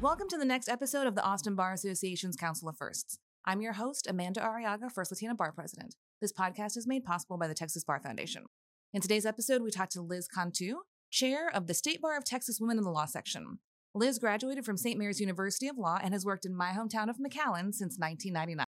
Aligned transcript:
Welcome 0.00 0.28
to 0.28 0.38
the 0.38 0.46
next 0.46 0.70
episode 0.70 1.06
of 1.06 1.14
the 1.14 1.22
Austin 1.22 1.54
Bar 1.54 1.74
Association's 1.74 2.34
Council 2.34 2.70
of 2.70 2.78
Firsts. 2.78 3.18
I'm 3.44 3.60
your 3.60 3.74
host, 3.74 4.06
Amanda 4.08 4.40
Arriaga, 4.40 4.90
First 4.90 5.10
Latina 5.10 5.34
Bar 5.34 5.52
President. 5.52 5.94
This 6.22 6.32
podcast 6.32 6.78
is 6.78 6.86
made 6.86 7.04
possible 7.04 7.36
by 7.36 7.46
the 7.46 7.52
Texas 7.52 7.84
Bar 7.84 8.00
Foundation. 8.00 8.46
In 8.94 9.02
today's 9.02 9.26
episode, 9.26 9.60
we 9.60 9.70
talked 9.70 9.92
to 9.92 10.00
Liz 10.00 10.26
Cantu, 10.26 10.76
Chair 11.10 11.50
of 11.52 11.66
the 11.66 11.74
State 11.74 12.00
Bar 12.00 12.16
of 12.16 12.24
Texas 12.24 12.58
Women 12.58 12.78
in 12.78 12.84
the 12.84 12.90
Law 12.90 13.04
Section. 13.04 13.58
Liz 13.94 14.18
graduated 14.18 14.64
from 14.64 14.78
St. 14.78 14.98
Mary's 14.98 15.20
University 15.20 15.68
of 15.68 15.76
Law 15.76 15.98
and 16.02 16.14
has 16.14 16.24
worked 16.24 16.46
in 16.46 16.56
my 16.56 16.70
hometown 16.70 17.10
of 17.10 17.18
McAllen 17.18 17.74
since 17.74 17.98
1999. 17.98 18.64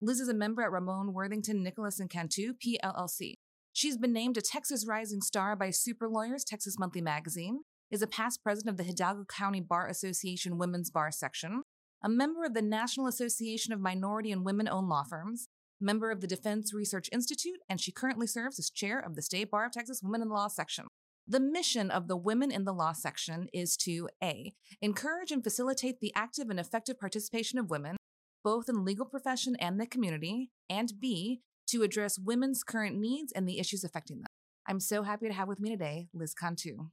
Liz 0.00 0.20
is 0.20 0.28
a 0.28 0.34
member 0.34 0.62
at 0.62 0.70
Ramon 0.70 1.12
Worthington 1.12 1.64
Nicolas 1.64 1.98
and 1.98 2.08
Cantu, 2.08 2.52
PLLC. 2.64 3.34
She's 3.72 3.98
been 3.98 4.12
named 4.12 4.36
a 4.36 4.40
Texas 4.40 4.86
Rising 4.86 5.22
Star 5.22 5.56
by 5.56 5.70
Super 5.70 6.08
Lawyers 6.08 6.44
Texas 6.44 6.78
Monthly 6.78 7.00
Magazine, 7.00 7.62
is 7.92 8.00
a 8.00 8.06
past 8.06 8.42
president 8.42 8.70
of 8.70 8.78
the 8.78 8.90
Hidalgo 8.90 9.26
County 9.26 9.60
Bar 9.60 9.86
Association 9.86 10.56
Women's 10.56 10.90
Bar 10.90 11.10
Section, 11.12 11.62
a 12.02 12.08
member 12.08 12.42
of 12.42 12.54
the 12.54 12.62
National 12.62 13.06
Association 13.06 13.74
of 13.74 13.80
Minority 13.80 14.32
and 14.32 14.46
Women 14.46 14.66
Owned 14.66 14.88
Law 14.88 15.04
Firms, 15.04 15.48
member 15.78 16.10
of 16.10 16.22
the 16.22 16.26
Defense 16.26 16.72
Research 16.72 17.10
Institute, 17.12 17.58
and 17.68 17.78
she 17.78 17.92
currently 17.92 18.26
serves 18.26 18.58
as 18.58 18.70
chair 18.70 18.98
of 18.98 19.14
the 19.14 19.20
State 19.20 19.50
Bar 19.50 19.66
of 19.66 19.72
Texas 19.72 20.00
Women 20.02 20.22
in 20.22 20.28
the 20.28 20.34
Law 20.34 20.48
Section. 20.48 20.86
The 21.28 21.38
mission 21.38 21.90
of 21.90 22.08
the 22.08 22.16
Women 22.16 22.50
in 22.50 22.64
the 22.64 22.72
Law 22.72 22.92
section 22.92 23.48
is 23.52 23.76
to 23.78 24.08
A. 24.24 24.54
Encourage 24.80 25.30
and 25.30 25.44
facilitate 25.44 26.00
the 26.00 26.12
active 26.16 26.48
and 26.48 26.58
effective 26.58 26.98
participation 26.98 27.58
of 27.58 27.68
women, 27.68 27.96
both 28.42 28.70
in 28.70 28.76
the 28.76 28.82
legal 28.82 29.04
profession 29.04 29.54
and 29.60 29.78
the 29.78 29.86
community, 29.86 30.50
and 30.68 30.94
B. 30.98 31.42
To 31.68 31.82
address 31.82 32.18
women's 32.18 32.64
current 32.64 32.98
needs 32.98 33.32
and 33.32 33.48
the 33.48 33.58
issues 33.58 33.82
affecting 33.82 34.18
them. 34.18 34.26
I'm 34.66 34.80
so 34.80 35.04
happy 35.04 35.28
to 35.28 35.32
have 35.32 35.48
with 35.48 35.60
me 35.60 35.70
today 35.70 36.08
Liz 36.12 36.34
Cantu. 36.34 36.88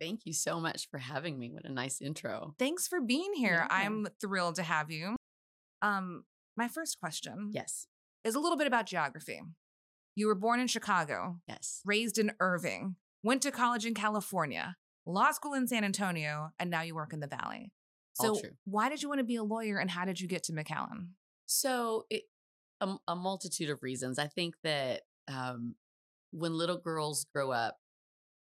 Thank 0.00 0.20
you 0.24 0.32
so 0.32 0.60
much 0.60 0.88
for 0.90 0.98
having 0.98 1.38
me. 1.38 1.50
What 1.50 1.64
a 1.64 1.72
nice 1.72 2.00
intro. 2.00 2.54
Thanks 2.58 2.88
for 2.88 3.00
being 3.00 3.34
here. 3.34 3.66
Yeah. 3.68 3.76
I'm 3.76 4.06
thrilled 4.20 4.54
to 4.56 4.62
have 4.62 4.90
you. 4.90 5.16
Um, 5.82 6.24
my 6.56 6.68
first 6.68 6.98
question 7.00 7.50
yes. 7.52 7.86
is 8.24 8.34
a 8.34 8.40
little 8.40 8.56
bit 8.56 8.66
about 8.66 8.86
geography. 8.86 9.40
You 10.14 10.26
were 10.26 10.34
born 10.34 10.58
in 10.58 10.66
Chicago. 10.66 11.40
Yes. 11.46 11.82
Raised 11.84 12.18
in 12.18 12.32
Irving 12.40 12.96
went 13.22 13.42
to 13.42 13.50
college 13.50 13.86
in 13.86 13.94
California, 13.94 14.76
law 15.06 15.30
school 15.32 15.54
in 15.54 15.66
San 15.66 15.84
Antonio, 15.84 16.50
and 16.58 16.70
now 16.70 16.82
you 16.82 16.94
work 16.94 17.12
in 17.12 17.20
the 17.20 17.26
Valley. 17.26 17.72
So, 18.14 18.38
why 18.64 18.88
did 18.88 19.02
you 19.02 19.08
want 19.08 19.20
to 19.20 19.24
be 19.24 19.36
a 19.36 19.42
lawyer 19.42 19.78
and 19.78 19.90
how 19.90 20.04
did 20.04 20.20
you 20.20 20.28
get 20.28 20.42
to 20.44 20.52
McAllen? 20.52 21.08
So, 21.46 22.04
it, 22.10 22.24
a, 22.80 22.96
a, 23.08 23.16
multitude 23.16 23.70
of 23.70 23.82
reasons. 23.82 24.18
I 24.18 24.26
think 24.26 24.56
that 24.62 25.02
um, 25.26 25.74
when 26.30 26.52
little 26.52 26.76
girls 26.76 27.24
grow 27.32 27.50
up, 27.50 27.76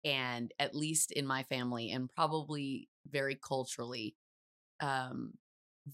and 0.03 0.51
at 0.59 0.75
least 0.75 1.11
in 1.11 1.25
my 1.25 1.43
family, 1.43 1.91
and 1.91 2.09
probably 2.09 2.89
very 3.09 3.35
culturally, 3.35 4.15
um, 4.79 5.33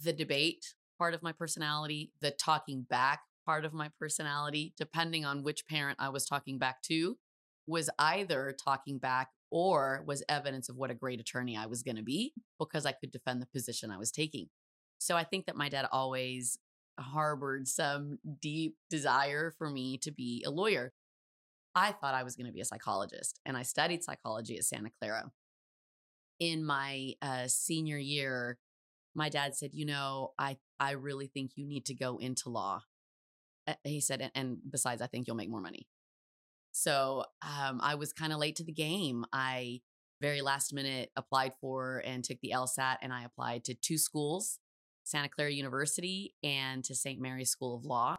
the 0.03 0.13
debate 0.13 0.73
part 0.97 1.13
of 1.13 1.23
my 1.23 1.31
personality, 1.31 2.11
the 2.21 2.31
talking 2.31 2.81
back 2.81 3.21
part 3.45 3.65
of 3.65 3.73
my 3.73 3.89
personality, 3.99 4.73
depending 4.77 5.25
on 5.25 5.43
which 5.43 5.67
parent 5.67 5.97
I 5.99 6.09
was 6.09 6.25
talking 6.25 6.57
back 6.57 6.81
to, 6.83 7.17
was 7.65 7.89
either 7.97 8.55
talking 8.63 8.97
back 8.97 9.29
or 9.49 10.03
was 10.05 10.23
evidence 10.27 10.67
of 10.69 10.75
what 10.75 10.91
a 10.91 10.95
great 10.95 11.19
attorney 11.19 11.55
I 11.55 11.65
was 11.65 11.83
going 11.83 11.95
to 11.95 12.03
be 12.03 12.33
because 12.59 12.85
I 12.85 12.91
could 12.91 13.11
defend 13.11 13.41
the 13.41 13.47
position 13.47 13.89
I 13.89 13.97
was 13.97 14.11
taking. 14.11 14.49
So 14.97 15.15
I 15.15 15.23
think 15.23 15.45
that 15.45 15.55
my 15.55 15.69
dad 15.69 15.87
always 15.91 16.59
harbored 16.99 17.67
some 17.67 18.19
deep 18.41 18.75
desire 18.89 19.53
for 19.57 19.69
me 19.69 19.97
to 19.99 20.11
be 20.11 20.43
a 20.45 20.51
lawyer. 20.51 20.93
I 21.77 21.91
thought 21.91 22.15
I 22.15 22.23
was 22.23 22.35
going 22.35 22.47
to 22.47 22.51
be 22.51 22.59
a 22.59 22.65
psychologist 22.65 23.39
and 23.45 23.55
I 23.55 23.61
studied 23.61 24.03
psychology 24.03 24.57
at 24.57 24.63
Santa 24.63 24.89
Clara. 24.99 25.31
In 26.39 26.65
my 26.65 27.13
uh, 27.21 27.47
senior 27.47 27.99
year, 27.99 28.57
my 29.15 29.29
dad 29.29 29.55
said, 29.55 29.71
"You 29.73 29.85
know, 29.85 30.33
I 30.39 30.57
I 30.79 30.91
really 30.91 31.27
think 31.27 31.51
you 31.55 31.67
need 31.67 31.85
to 31.85 31.95
go 31.95 32.17
into 32.17 32.49
law." 32.49 32.81
He 33.83 34.01
said, 34.01 34.31
and 34.33 34.57
besides, 34.69 35.01
I 35.01 35.07
think 35.07 35.27
you'll 35.27 35.35
make 35.35 35.49
more 35.49 35.61
money. 35.61 35.87
So 36.71 37.25
um, 37.41 37.79
I 37.81 37.95
was 37.95 38.13
kind 38.13 38.31
of 38.31 38.39
late 38.39 38.55
to 38.57 38.63
the 38.63 38.71
game. 38.71 39.25
I 39.33 39.81
very 40.21 40.41
last 40.41 40.73
minute 40.73 41.09
applied 41.15 41.53
for 41.59 42.01
and 42.05 42.23
took 42.23 42.39
the 42.41 42.53
LSAT, 42.55 42.97
and 43.01 43.11
I 43.11 43.23
applied 43.23 43.63
to 43.65 43.75
two 43.75 43.97
schools 43.97 44.59
Santa 45.03 45.29
Clara 45.29 45.51
University 45.51 46.33
and 46.43 46.83
to 46.85 46.95
St. 46.95 47.19
Mary's 47.19 47.49
School 47.49 47.75
of 47.75 47.85
Law. 47.85 48.17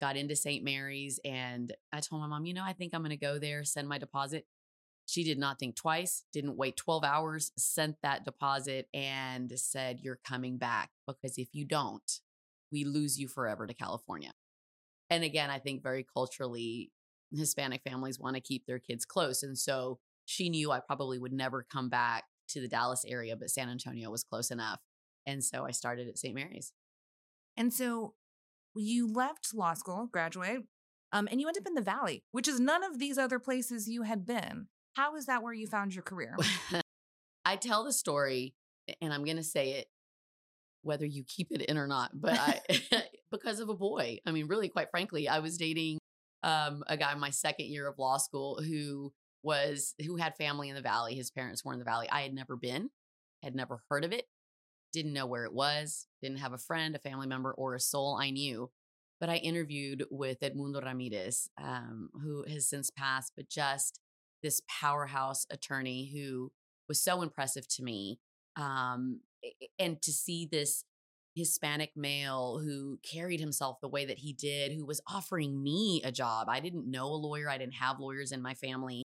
Got 0.00 0.16
into 0.16 0.36
St. 0.36 0.62
Mary's, 0.62 1.18
and 1.24 1.72
I 1.92 2.00
told 2.00 2.22
my 2.22 2.28
mom, 2.28 2.46
you 2.46 2.54
know, 2.54 2.64
I 2.64 2.72
think 2.72 2.94
I'm 2.94 3.00
going 3.00 3.10
to 3.10 3.16
go 3.16 3.38
there, 3.38 3.64
send 3.64 3.88
my 3.88 3.98
deposit. 3.98 4.46
She 5.06 5.24
did 5.24 5.38
not 5.38 5.58
think 5.58 5.74
twice, 5.74 6.24
didn't 6.32 6.56
wait 6.56 6.76
12 6.76 7.02
hours, 7.02 7.50
sent 7.56 7.96
that 8.02 8.24
deposit, 8.24 8.88
and 8.94 9.50
said, 9.58 10.00
You're 10.02 10.20
coming 10.24 10.58
back 10.58 10.90
because 11.06 11.38
if 11.38 11.48
you 11.52 11.64
don't, 11.64 12.20
we 12.70 12.84
lose 12.84 13.18
you 13.18 13.26
forever 13.26 13.66
to 13.66 13.74
California. 13.74 14.32
And 15.10 15.24
again, 15.24 15.50
I 15.50 15.58
think 15.58 15.82
very 15.82 16.06
culturally, 16.14 16.92
Hispanic 17.34 17.82
families 17.82 18.18
want 18.18 18.36
to 18.36 18.40
keep 18.40 18.66
their 18.66 18.78
kids 18.78 19.04
close. 19.04 19.42
And 19.42 19.56
so 19.56 19.98
she 20.24 20.50
knew 20.50 20.70
I 20.70 20.80
probably 20.80 21.18
would 21.18 21.32
never 21.32 21.66
come 21.70 21.88
back 21.88 22.24
to 22.48 22.60
the 22.60 22.68
Dallas 22.68 23.04
area, 23.06 23.36
but 23.36 23.50
San 23.50 23.68
Antonio 23.68 24.10
was 24.10 24.24
close 24.24 24.50
enough. 24.50 24.80
And 25.26 25.42
so 25.44 25.64
I 25.64 25.70
started 25.70 26.08
at 26.08 26.18
St. 26.18 26.34
Mary's. 26.34 26.72
And 27.56 27.72
so 27.72 28.14
you 28.78 29.12
left 29.12 29.54
law 29.54 29.74
school, 29.74 30.08
graduate, 30.10 30.62
um, 31.12 31.28
and 31.30 31.40
you 31.40 31.48
end 31.48 31.58
up 31.58 31.66
in 31.66 31.74
the 31.74 31.80
Valley, 31.80 32.22
which 32.32 32.48
is 32.48 32.60
none 32.60 32.84
of 32.84 32.98
these 32.98 33.18
other 33.18 33.38
places 33.38 33.88
you 33.88 34.02
had 34.02 34.26
been. 34.26 34.68
How 34.94 35.16
is 35.16 35.26
that 35.26 35.42
where 35.42 35.52
you 35.52 35.66
found 35.66 35.94
your 35.94 36.02
career? 36.02 36.36
I 37.44 37.56
tell 37.56 37.84
the 37.84 37.92
story, 37.92 38.54
and 39.00 39.12
I'm 39.12 39.24
going 39.24 39.36
to 39.36 39.42
say 39.42 39.72
it 39.72 39.86
whether 40.82 41.06
you 41.06 41.24
keep 41.24 41.48
it 41.50 41.62
in 41.62 41.76
or 41.76 41.86
not, 41.86 42.10
but 42.14 42.38
I, 42.38 42.60
because 43.30 43.60
of 43.60 43.68
a 43.68 43.74
boy. 43.74 44.18
I 44.26 44.32
mean, 44.32 44.46
really, 44.46 44.68
quite 44.68 44.90
frankly, 44.90 45.28
I 45.28 45.38
was 45.40 45.56
dating 45.56 45.98
um, 46.42 46.82
a 46.86 46.96
guy 46.96 47.12
in 47.12 47.20
my 47.20 47.30
second 47.30 47.66
year 47.66 47.88
of 47.88 47.98
law 47.98 48.18
school 48.18 48.60
who 48.62 49.12
was 49.42 49.94
who 50.04 50.16
had 50.16 50.36
family 50.36 50.68
in 50.68 50.74
the 50.74 50.82
valley. 50.82 51.14
His 51.14 51.30
parents 51.30 51.64
were 51.64 51.72
in 51.72 51.78
the 51.78 51.84
valley. 51.84 52.08
I 52.10 52.22
had 52.22 52.34
never 52.34 52.56
been, 52.56 52.90
had 53.42 53.54
never 53.54 53.82
heard 53.90 54.04
of 54.04 54.12
it, 54.12 54.24
didn't 54.92 55.12
know 55.12 55.26
where 55.26 55.44
it 55.44 55.52
was, 55.52 56.06
didn't 56.22 56.38
have 56.38 56.52
a 56.52 56.58
friend, 56.58 56.94
a 56.94 56.98
family 56.98 57.26
member, 57.26 57.52
or 57.52 57.74
a 57.74 57.80
soul 57.80 58.18
I 58.20 58.30
knew. 58.30 58.70
But 59.20 59.28
I 59.28 59.36
interviewed 59.36 60.04
with 60.10 60.40
Edmundo 60.40 60.84
Ramirez, 60.84 61.50
um, 61.60 62.10
who 62.22 62.44
has 62.48 62.68
since 62.68 62.90
passed, 62.90 63.32
but 63.36 63.48
just 63.48 64.00
this 64.42 64.62
powerhouse 64.68 65.46
attorney 65.50 66.10
who 66.12 66.52
was 66.88 67.00
so 67.00 67.22
impressive 67.22 67.66
to 67.68 67.82
me. 67.82 68.20
Um, 68.56 69.20
and 69.78 70.00
to 70.02 70.12
see 70.12 70.48
this 70.50 70.84
Hispanic 71.38 71.92
male 71.96 72.60
who 72.62 72.98
carried 73.08 73.40
himself 73.40 73.78
the 73.80 73.88
way 73.88 74.04
that 74.04 74.18
he 74.18 74.32
did, 74.32 74.72
who 74.72 74.84
was 74.84 75.00
offering 75.06 75.62
me 75.62 76.02
a 76.04 76.12
job. 76.12 76.48
I 76.48 76.60
didn't 76.60 76.90
know 76.90 77.06
a 77.06 77.14
lawyer, 77.14 77.48
I 77.48 77.58
didn't 77.58 77.74
have 77.74 78.00
lawyers 78.00 78.32
in 78.32 78.42
my 78.42 78.54
family. 78.54 79.04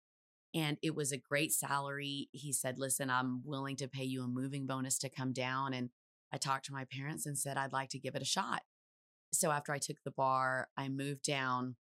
And 0.56 0.78
it 0.82 0.96
was 0.96 1.12
a 1.12 1.18
great 1.18 1.52
salary. 1.52 2.30
He 2.32 2.54
said, 2.54 2.80
Listen, 2.80 3.10
I'm 3.10 3.42
willing 3.44 3.76
to 3.76 3.90
pay 3.90 4.06
you 4.06 4.24
a 4.24 4.28
moving 4.28 4.66
bonus 4.66 4.98
to 5.00 5.10
come 5.10 5.34
down. 5.34 5.74
And 5.74 5.90
I 6.34 6.38
talked 6.38 6.66
to 6.66 6.74
my 6.74 6.86
parents 6.86 7.26
and 7.26 7.38
said, 7.38 7.58
I'd 7.58 7.74
like 7.74 7.90
to 7.90 8.00
give 8.00 8.16
it 8.16 8.22
a 8.22 8.26
shot. 8.26 8.62
So 9.34 9.52
after 9.52 9.74
I 9.74 9.80
took 9.80 9.98
the 10.04 10.12
bar, 10.12 10.70
I 10.78 10.88
moved 10.88 11.24
down. 11.24 11.76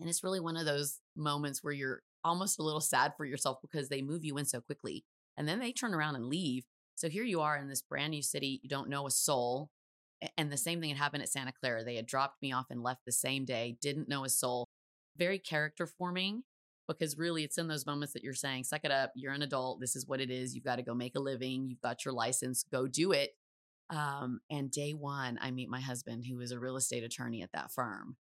And 0.00 0.08
it's 0.08 0.24
really 0.24 0.40
one 0.40 0.56
of 0.56 0.64
those 0.64 1.00
moments 1.14 1.62
where 1.62 1.74
you're 1.74 2.02
almost 2.24 2.58
a 2.58 2.62
little 2.62 2.80
sad 2.80 3.12
for 3.16 3.26
yourself 3.26 3.58
because 3.60 3.90
they 3.90 4.00
move 4.00 4.24
you 4.24 4.38
in 4.38 4.46
so 4.46 4.62
quickly. 4.62 5.04
And 5.36 5.46
then 5.46 5.58
they 5.58 5.72
turn 5.72 5.94
around 5.94 6.16
and 6.16 6.26
leave. 6.26 6.64
So 6.94 7.10
here 7.10 7.24
you 7.24 7.42
are 7.42 7.56
in 7.58 7.68
this 7.68 7.82
brand 7.82 8.12
new 8.12 8.22
city. 8.22 8.60
You 8.62 8.70
don't 8.70 8.88
know 8.88 9.06
a 9.06 9.10
soul. 9.10 9.68
And 10.38 10.50
the 10.50 10.56
same 10.56 10.80
thing 10.80 10.88
had 10.88 10.98
happened 10.98 11.22
at 11.22 11.28
Santa 11.28 11.52
Clara. 11.52 11.84
They 11.84 11.96
had 11.96 12.06
dropped 12.06 12.40
me 12.40 12.50
off 12.52 12.66
and 12.70 12.82
left 12.82 13.04
the 13.04 13.12
same 13.12 13.44
day, 13.44 13.76
didn't 13.80 14.08
know 14.08 14.24
a 14.24 14.30
soul. 14.30 14.66
Very 15.16 15.38
character 15.38 15.86
forming 15.86 16.44
because 16.98 17.18
really 17.18 17.44
it's 17.44 17.58
in 17.58 17.68
those 17.68 17.86
moments 17.86 18.12
that 18.14 18.22
you're 18.22 18.34
saying, 18.34 18.64
suck 18.64 18.80
it 18.84 18.90
up. 18.90 19.12
You're 19.14 19.32
an 19.32 19.42
adult. 19.42 19.80
This 19.80 19.96
is 19.96 20.06
what 20.06 20.20
it 20.20 20.30
is. 20.30 20.54
You've 20.54 20.64
got 20.64 20.76
to 20.76 20.82
go 20.82 20.94
make 20.94 21.16
a 21.16 21.20
living. 21.20 21.68
You've 21.68 21.80
got 21.80 22.04
your 22.04 22.14
license. 22.14 22.64
Go 22.70 22.86
do 22.86 23.12
it. 23.12 23.30
Um, 23.90 24.40
and 24.50 24.70
day 24.70 24.92
one, 24.92 25.38
I 25.40 25.50
meet 25.50 25.68
my 25.68 25.80
husband, 25.80 26.24
who 26.24 26.40
is 26.40 26.52
a 26.52 26.58
real 26.58 26.76
estate 26.76 27.02
attorney 27.02 27.42
at 27.42 27.52
that 27.52 27.72
firm. 27.72 28.16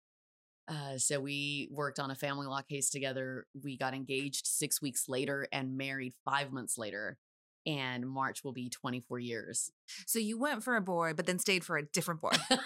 Uh, 0.68 0.98
so 0.98 1.19
we 1.19 1.68
worked 1.72 2.00
on 2.00 2.12
a 2.12 2.16
family 2.16 2.48
law 2.48 2.62
case 2.62 2.89
together. 2.89 3.45
We 3.63 3.78
got 3.78 3.94
engaged 3.94 4.48
six 4.48 4.81
weeks 4.81 5.07
later 5.07 5.48
and 5.51 5.78
married 5.78 6.13
five 6.24 6.51
months 6.51 6.78
later 6.78 7.18
and 7.66 8.07
March 8.07 8.44
will 8.44 8.51
be 8.51 8.69
24 8.69 9.19
years. 9.19 9.72
So 10.06 10.19
you 10.19 10.38
went 10.38 10.63
for 10.63 10.75
a 10.75 10.81
boy, 10.81 11.13
but 11.16 11.25
then 11.25 11.39
stayed 11.39 11.63
for 11.63 11.78
a 11.78 11.84
different 11.84 12.22
boy. 12.22 12.31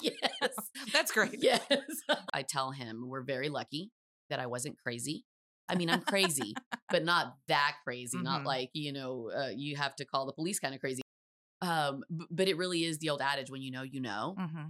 yes. 0.00 0.52
That's 0.92 1.10
great. 1.12 1.38
Yes. 1.40 1.60
I 2.32 2.42
tell 2.42 2.70
him 2.70 3.04
we're 3.08 3.22
very 3.22 3.48
lucky 3.48 3.90
that 4.30 4.38
I 4.38 4.46
wasn't 4.46 4.78
crazy. 4.78 5.24
I 5.68 5.74
mean, 5.74 5.90
I'm 5.90 6.02
crazy, 6.02 6.54
but 6.90 7.04
not 7.04 7.36
that 7.48 7.76
crazy, 7.84 8.16
mm-hmm. 8.16 8.24
not 8.24 8.44
like, 8.44 8.70
you 8.72 8.92
know, 8.92 9.30
uh, 9.36 9.50
you 9.54 9.76
have 9.76 9.94
to 9.96 10.04
call 10.04 10.26
the 10.26 10.32
police 10.32 10.58
kind 10.58 10.74
of 10.74 10.80
crazy. 10.80 11.02
Um, 11.60 12.04
b- 12.16 12.26
but 12.30 12.48
it 12.48 12.56
really 12.56 12.84
is 12.84 12.98
the 12.98 13.10
old 13.10 13.20
adage 13.20 13.50
when 13.50 13.62
you 13.62 13.70
know, 13.70 13.82
you 13.82 14.00
know. 14.00 14.36
Mm-hmm. 14.38 14.66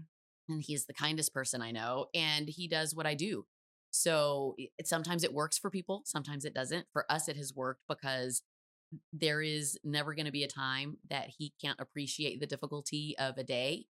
And 0.49 0.63
he's 0.63 0.87
the 0.87 0.95
kindest 0.95 1.35
person 1.35 1.61
I 1.61 1.73
know, 1.73 2.07
and 2.15 2.49
he 2.49 2.69
does 2.69 2.95
what 2.95 3.07
I 3.07 3.15
do. 3.15 3.45
So 3.91 4.55
it, 4.57 4.87
sometimes 4.87 5.25
it 5.25 5.33
works 5.33 5.59
for 5.59 5.71
people, 5.71 6.03
sometimes 6.05 6.45
it 6.45 6.55
doesn't. 6.55 6.87
For 6.93 7.05
us, 7.11 7.29
it 7.29 7.37
has 7.37 7.55
worked 7.55 7.83
because 7.89 8.43
there 9.13 9.43
is 9.43 9.79
never 9.85 10.15
going 10.15 10.27
to 10.27 10.33
be 10.33 10.45
a 10.45 10.49
time 10.49 10.97
that 11.11 11.29
he 11.37 11.53
can't 11.61 11.81
appreciate 11.81 12.41
the 12.41 12.47
difficulty 12.47 13.15
of 13.19 13.37
a 13.37 13.45
day. 13.45 13.87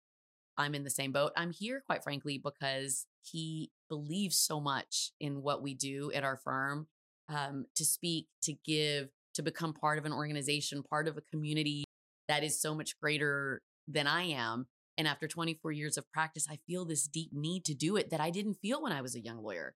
I'm 0.57 0.75
in 0.75 0.83
the 0.83 0.91
same 0.91 1.13
boat. 1.13 1.33
I'm 1.37 1.53
here, 1.53 1.83
quite 1.87 2.03
frankly, 2.03 2.41
because 2.43 3.07
he 3.23 3.71
believes 3.89 4.37
so 4.37 4.61
much 4.61 5.13
in 5.21 5.43
what 5.43 5.63
we 5.63 5.75
do 5.75 6.11
at 6.13 6.25
our 6.25 6.37
firm 6.37 6.89
um, 7.29 7.67
to 7.77 7.85
speak, 7.85 8.27
to 8.43 8.55
give, 8.65 9.09
to 9.35 9.43
become 9.43 9.73
part 9.73 9.99
of 9.99 10.05
an 10.05 10.13
organization, 10.13 10.83
part 10.83 11.09
of 11.09 11.17
a 11.17 11.21
community 11.21 11.85
that 12.29 12.45
is 12.45 12.61
so 12.61 12.75
much 12.75 12.99
greater 13.01 13.63
than 13.87 14.07
I 14.07 14.25
am. 14.25 14.67
And 14.97 15.07
after 15.07 15.29
24 15.29 15.73
years 15.73 15.97
of 15.97 16.11
practice, 16.13 16.47
I 16.51 16.59
feel 16.67 16.85
this 16.85 17.07
deep 17.07 17.31
need 17.33 17.65
to 17.67 17.75
do 17.75 17.97
it 17.97 18.11
that 18.11 18.21
I 18.21 18.31
didn't 18.31 18.55
feel 18.55 18.83
when 18.83 18.93
I 18.93 19.01
was 19.01 19.15
a 19.15 19.21
young 19.21 19.43
lawyer. 19.43 19.75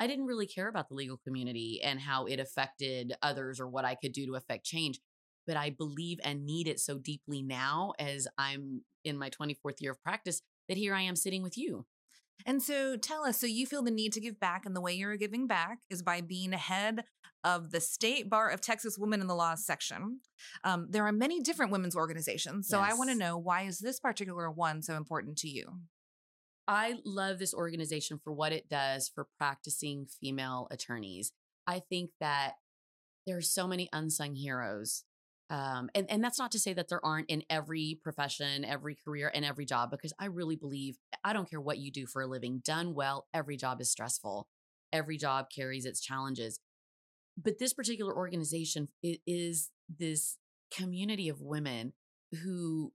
I 0.00 0.06
didn't 0.06 0.26
really 0.26 0.46
care 0.46 0.68
about 0.68 0.88
the 0.88 0.96
legal 0.96 1.16
community 1.16 1.80
and 1.82 2.00
how 2.00 2.26
it 2.26 2.40
affected 2.40 3.14
others 3.22 3.60
or 3.60 3.68
what 3.68 3.84
I 3.84 3.94
could 3.94 4.12
do 4.12 4.26
to 4.26 4.34
affect 4.34 4.66
change. 4.66 4.98
But 5.46 5.56
I 5.56 5.70
believe 5.70 6.18
and 6.24 6.44
need 6.44 6.66
it 6.66 6.80
so 6.80 6.98
deeply 6.98 7.42
now 7.42 7.92
as 7.98 8.26
I'm 8.36 8.82
in 9.04 9.16
my 9.16 9.30
24th 9.30 9.80
year 9.80 9.92
of 9.92 10.02
practice 10.02 10.42
that 10.68 10.76
here 10.76 10.94
I 10.94 11.02
am 11.02 11.16
sitting 11.16 11.42
with 11.42 11.56
you. 11.56 11.86
And 12.46 12.62
so 12.62 12.96
tell 12.96 13.24
us 13.24 13.38
so 13.38 13.46
you 13.46 13.66
feel 13.66 13.82
the 13.82 13.90
need 13.90 14.12
to 14.14 14.20
give 14.20 14.38
back, 14.38 14.66
and 14.66 14.76
the 14.76 14.80
way 14.80 14.92
you're 14.92 15.16
giving 15.16 15.46
back 15.46 15.78
is 15.90 16.02
by 16.02 16.20
being 16.20 16.52
head 16.52 17.04
of 17.42 17.70
the 17.70 17.80
State 17.80 18.30
Bar 18.30 18.50
of 18.50 18.60
Texas 18.60 18.98
Women 18.98 19.20
in 19.20 19.26
the 19.26 19.34
Law 19.34 19.54
section. 19.54 20.20
Um, 20.64 20.86
there 20.90 21.06
are 21.06 21.12
many 21.12 21.40
different 21.40 21.72
women's 21.72 21.94
organizations. 21.94 22.68
So 22.68 22.80
yes. 22.80 22.92
I 22.92 22.96
want 22.96 23.10
to 23.10 23.16
know 23.16 23.36
why 23.36 23.62
is 23.62 23.78
this 23.78 24.00
particular 24.00 24.50
one 24.50 24.82
so 24.82 24.96
important 24.96 25.36
to 25.38 25.48
you? 25.48 25.80
I 26.66 26.96
love 27.04 27.38
this 27.38 27.52
organization 27.52 28.18
for 28.22 28.32
what 28.32 28.52
it 28.52 28.68
does 28.68 29.10
for 29.14 29.26
practicing 29.38 30.06
female 30.06 30.66
attorneys. 30.70 31.32
I 31.66 31.80
think 31.80 32.10
that 32.20 32.54
there 33.26 33.36
are 33.36 33.42
so 33.42 33.66
many 33.66 33.88
unsung 33.92 34.34
heroes. 34.34 35.04
Um, 35.50 35.90
and, 35.94 36.10
and 36.10 36.24
that's 36.24 36.38
not 36.38 36.52
to 36.52 36.58
say 36.58 36.72
that 36.72 36.88
there 36.88 37.04
aren't 37.04 37.28
in 37.28 37.42
every 37.50 37.98
profession, 38.02 38.64
every 38.64 38.96
career, 38.96 39.30
and 39.34 39.44
every 39.44 39.66
job, 39.66 39.90
because 39.90 40.12
I 40.18 40.26
really 40.26 40.56
believe 40.56 40.96
I 41.22 41.32
don't 41.32 41.48
care 41.48 41.60
what 41.60 41.78
you 41.78 41.90
do 41.90 42.06
for 42.06 42.22
a 42.22 42.26
living, 42.26 42.62
done 42.64 42.94
well, 42.94 43.26
every 43.34 43.56
job 43.56 43.80
is 43.80 43.90
stressful. 43.90 44.48
Every 44.92 45.18
job 45.18 45.46
carries 45.54 45.84
its 45.84 46.00
challenges. 46.00 46.60
But 47.36 47.58
this 47.58 47.74
particular 47.74 48.16
organization 48.16 48.88
is 49.02 49.70
this 49.88 50.38
community 50.72 51.28
of 51.28 51.40
women 51.40 51.92
who 52.42 52.92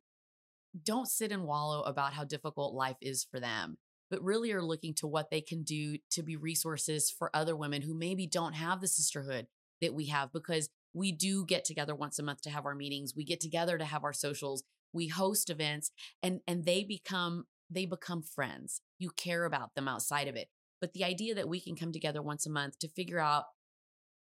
don't 0.84 1.08
sit 1.08 1.32
and 1.32 1.44
wallow 1.44 1.82
about 1.84 2.14
how 2.14 2.24
difficult 2.24 2.74
life 2.74 2.98
is 3.02 3.26
for 3.30 3.40
them, 3.40 3.78
but 4.10 4.24
really 4.24 4.52
are 4.52 4.62
looking 4.62 4.94
to 4.96 5.08
what 5.08 5.30
they 5.30 5.42
can 5.42 5.64
do 5.64 5.98
to 6.12 6.24
be 6.24 6.36
resources 6.36 7.12
for 7.12 7.36
other 7.36 7.56
women 7.56 7.82
who 7.82 7.94
maybe 7.94 8.28
don't 8.28 8.54
have 8.54 8.82
the 8.82 8.88
sisterhood 8.88 9.48
that 9.82 9.94
we 9.94 10.08
have 10.08 10.32
because 10.32 10.70
we 11.00 11.14
do 11.14 11.46
get 11.46 11.64
together 11.64 11.96
once 11.96 12.20
a 12.20 12.24
month 12.24 12.42
to 12.42 12.50
have 12.50 12.66
our 12.66 12.76
meetings. 12.76 13.14
We 13.16 13.24
get 13.24 13.40
together 13.40 13.78
to 13.78 13.86
have 13.86 14.04
our 14.04 14.14
socials. 14.14 14.64
We 14.92 15.08
host 15.08 15.50
events 15.50 15.92
and 16.22 16.42
and 16.46 16.66
they 16.66 16.84
become 16.84 17.46
they 17.70 17.86
become 17.86 18.22
friends. 18.22 18.82
You 18.98 19.12
care 19.12 19.46
about 19.46 19.76
them 19.76 19.88
outside 19.88 20.28
of 20.28 20.36
it. 20.36 20.50
But 20.82 20.94
the 20.94 21.06
idea 21.06 21.36
that 21.36 21.48
we 21.48 21.62
can 21.62 21.76
come 21.76 21.94
together 21.94 22.22
once 22.22 22.46
a 22.46 22.50
month 22.50 22.80
to 22.80 22.90
figure 22.90 23.20
out 23.20 23.46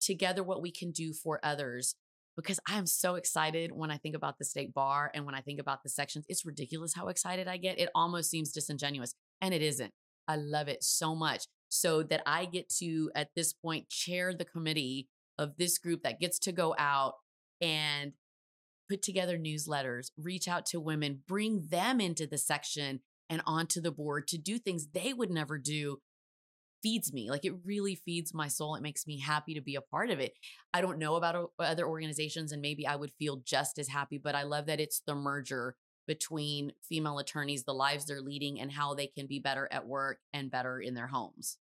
together 0.01 0.43
what 0.43 0.63
we 0.63 0.73
can 0.73 0.91
do 0.91 1.13
for 1.13 1.41
others 1.43 1.95
because 2.37 2.59
I 2.69 2.77
am 2.79 2.87
so 2.87 3.15
excited 3.15 3.71
when 3.73 3.93
I 3.93 3.97
think 3.97 4.17
about 4.17 4.39
the 4.39 4.45
state 4.45 4.75
bar 4.75 5.11
and 5.15 5.25
when 5.25 5.37
I 5.37 5.41
think 5.41 5.61
about 5.61 5.85
the 5.85 5.89
sections. 5.89 6.25
It's 6.29 6.45
ridiculous 6.45 6.95
how 6.95 7.07
excited 7.07 7.47
I 7.47 7.59
get. 7.59 7.79
It 7.79 7.91
almost 7.95 8.31
seems 8.31 8.51
disingenuous, 8.51 9.15
and 9.41 9.55
it 9.55 9.63
isn't. 9.63 9.93
I 10.27 10.35
love 10.37 10.67
it 10.67 10.83
so 10.83 11.15
much. 11.15 11.45
So 11.69 12.03
that 12.05 12.23
I 12.27 12.45
get 12.45 12.69
to, 12.81 13.11
at 13.15 13.29
this 13.37 13.53
point, 13.53 13.89
chair 13.89 14.35
the 14.35 14.45
committee 14.45 15.09
of 15.39 15.57
this 15.57 15.79
group 15.79 16.03
that 16.03 16.21
gets 16.21 16.39
to 16.41 16.53
go 16.53 16.75
out 16.79 17.15
and 17.61 18.13
put 18.89 19.03
together 19.03 19.39
newsletters, 19.39 20.11
reach 20.19 20.47
out 20.49 20.67
to 20.67 20.81
women, 20.81 21.23
bring 21.27 21.67
them 21.71 22.01
into 22.01 22.27
the 22.27 22.39
section 22.39 23.01
and 23.31 23.43
onto 23.47 23.81
the 23.81 23.91
board 23.91 24.29
to 24.29 24.39
do 24.39 24.59
things 24.59 24.89
they 24.93 25.13
would 25.13 25.31
never 25.31 25.59
do 25.59 25.99
feeds 26.83 27.13
me. 27.15 27.31
Like 27.31 27.47
it 27.47 27.55
really 27.65 27.95
feeds 27.95 28.35
my 28.35 28.47
soul. 28.47 28.75
It 28.75 28.83
makes 28.83 29.07
me 29.07 29.19
happy 29.19 29.55
to 29.55 29.63
be 29.63 29.75
a 29.75 29.81
part 29.81 30.11
of 30.11 30.21
it. 30.21 30.35
I 30.75 30.83
don't 30.83 30.99
know 30.99 31.15
about 31.15 31.51
other 31.59 31.87
organizations 31.87 32.53
and 32.53 32.61
maybe 32.61 32.87
I 32.87 32.97
would 32.97 33.13
feel 33.19 33.41
just 33.45 33.79
as 33.79 33.89
happy, 33.89 34.19
but 34.19 34.35
I 34.35 34.43
love 34.43 34.67
that 34.67 34.81
it's 34.81 35.01
the 35.07 35.15
merger 35.15 35.77
between 36.07 36.73
female 36.87 37.19
attorneys, 37.19 37.65
the 37.65 37.73
lives 37.73 38.05
they're 38.05 38.21
leading, 38.21 38.61
and 38.61 38.71
how 38.71 38.93
they 38.93 39.07
can 39.07 39.27
be 39.27 39.39
better 39.39 39.67
at 39.73 39.87
work 39.87 40.19
and 40.35 40.51
better 40.51 40.79
in 40.79 40.93
their 40.93 41.07
homes. 41.07 41.57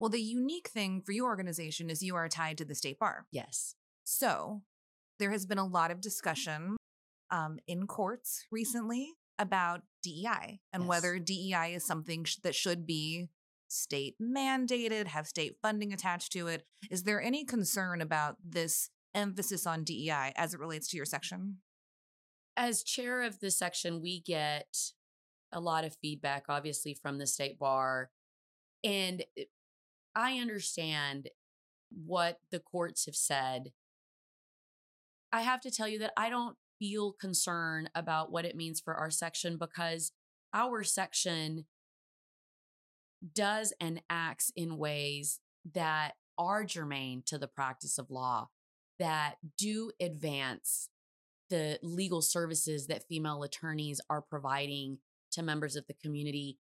Well, 0.00 0.10
the 0.10 0.20
unique 0.20 0.68
thing 0.68 1.02
for 1.04 1.12
your 1.12 1.26
organization 1.26 1.90
is 1.90 2.02
you 2.02 2.14
are 2.14 2.28
tied 2.28 2.58
to 2.58 2.64
the 2.64 2.74
state 2.74 2.98
bar. 2.98 3.26
Yes. 3.32 3.74
So 4.04 4.62
there 5.18 5.30
has 5.30 5.46
been 5.46 5.58
a 5.58 5.66
lot 5.66 5.90
of 5.90 6.00
discussion 6.00 6.76
um, 7.30 7.58
in 7.66 7.86
courts 7.86 8.46
recently 8.50 9.12
about 9.38 9.82
DEI 10.02 10.60
and 10.72 10.84
yes. 10.84 10.88
whether 10.88 11.18
DEI 11.18 11.74
is 11.74 11.84
something 11.84 12.24
sh- 12.24 12.36
that 12.42 12.54
should 12.54 12.86
be 12.86 13.28
state 13.68 14.16
mandated, 14.20 15.06
have 15.08 15.26
state 15.26 15.56
funding 15.60 15.92
attached 15.92 16.32
to 16.32 16.46
it. 16.46 16.64
Is 16.90 17.02
there 17.02 17.20
any 17.20 17.44
concern 17.44 18.00
about 18.00 18.36
this 18.42 18.90
emphasis 19.14 19.66
on 19.66 19.84
DEI 19.84 20.32
as 20.36 20.54
it 20.54 20.60
relates 20.60 20.88
to 20.88 20.96
your 20.96 21.06
section? 21.06 21.58
As 22.56 22.82
chair 22.82 23.22
of 23.22 23.38
the 23.40 23.50
section, 23.50 24.00
we 24.00 24.20
get 24.20 24.76
a 25.52 25.60
lot 25.60 25.84
of 25.84 25.96
feedback, 26.00 26.46
obviously, 26.48 26.94
from 26.94 27.18
the 27.18 27.26
state 27.26 27.58
bar. 27.58 28.10
And 28.82 29.24
I 30.18 30.38
understand 30.38 31.28
what 31.90 32.38
the 32.50 32.58
courts 32.58 33.06
have 33.06 33.14
said. 33.14 33.70
I 35.32 35.42
have 35.42 35.60
to 35.60 35.70
tell 35.70 35.86
you 35.86 36.00
that 36.00 36.12
I 36.16 36.28
don't 36.28 36.56
feel 36.80 37.12
concern 37.12 37.88
about 37.94 38.32
what 38.32 38.44
it 38.44 38.56
means 38.56 38.80
for 38.80 38.94
our 38.94 39.10
section 39.10 39.58
because 39.58 40.10
our 40.52 40.82
section 40.82 41.66
does 43.32 43.72
and 43.80 44.02
acts 44.10 44.50
in 44.56 44.76
ways 44.76 45.38
that 45.72 46.14
are 46.36 46.64
germane 46.64 47.22
to 47.26 47.38
the 47.38 47.48
practice 47.48 47.96
of 47.96 48.10
law, 48.10 48.48
that 48.98 49.36
do 49.56 49.92
advance 50.00 50.88
the 51.48 51.78
legal 51.80 52.22
services 52.22 52.88
that 52.88 53.06
female 53.08 53.44
attorneys 53.44 54.00
are 54.10 54.20
providing 54.20 54.98
to 55.30 55.42
members 55.42 55.76
of 55.76 55.86
the 55.86 55.94
community. 55.94 56.58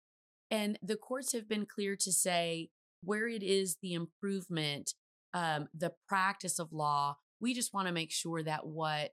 And 0.51 0.77
the 0.83 0.97
courts 0.97 1.33
have 1.33 1.49
been 1.49 1.67
clear 1.67 1.95
to 1.97 2.13
say 2.13 2.71
where 3.05 3.29
it 3.29 3.43
is 3.43 3.77
the 3.83 3.95
improvement, 3.95 4.95
um, 5.33 5.69
the 5.75 5.93
practice 6.09 6.59
of 6.59 6.73
law, 6.73 7.17
we 7.41 7.55
just 7.55 7.75
want 7.75 7.87
to 7.87 7.93
make 7.93 8.11
sure 8.11 8.43
that 8.43 8.67
what 8.67 9.13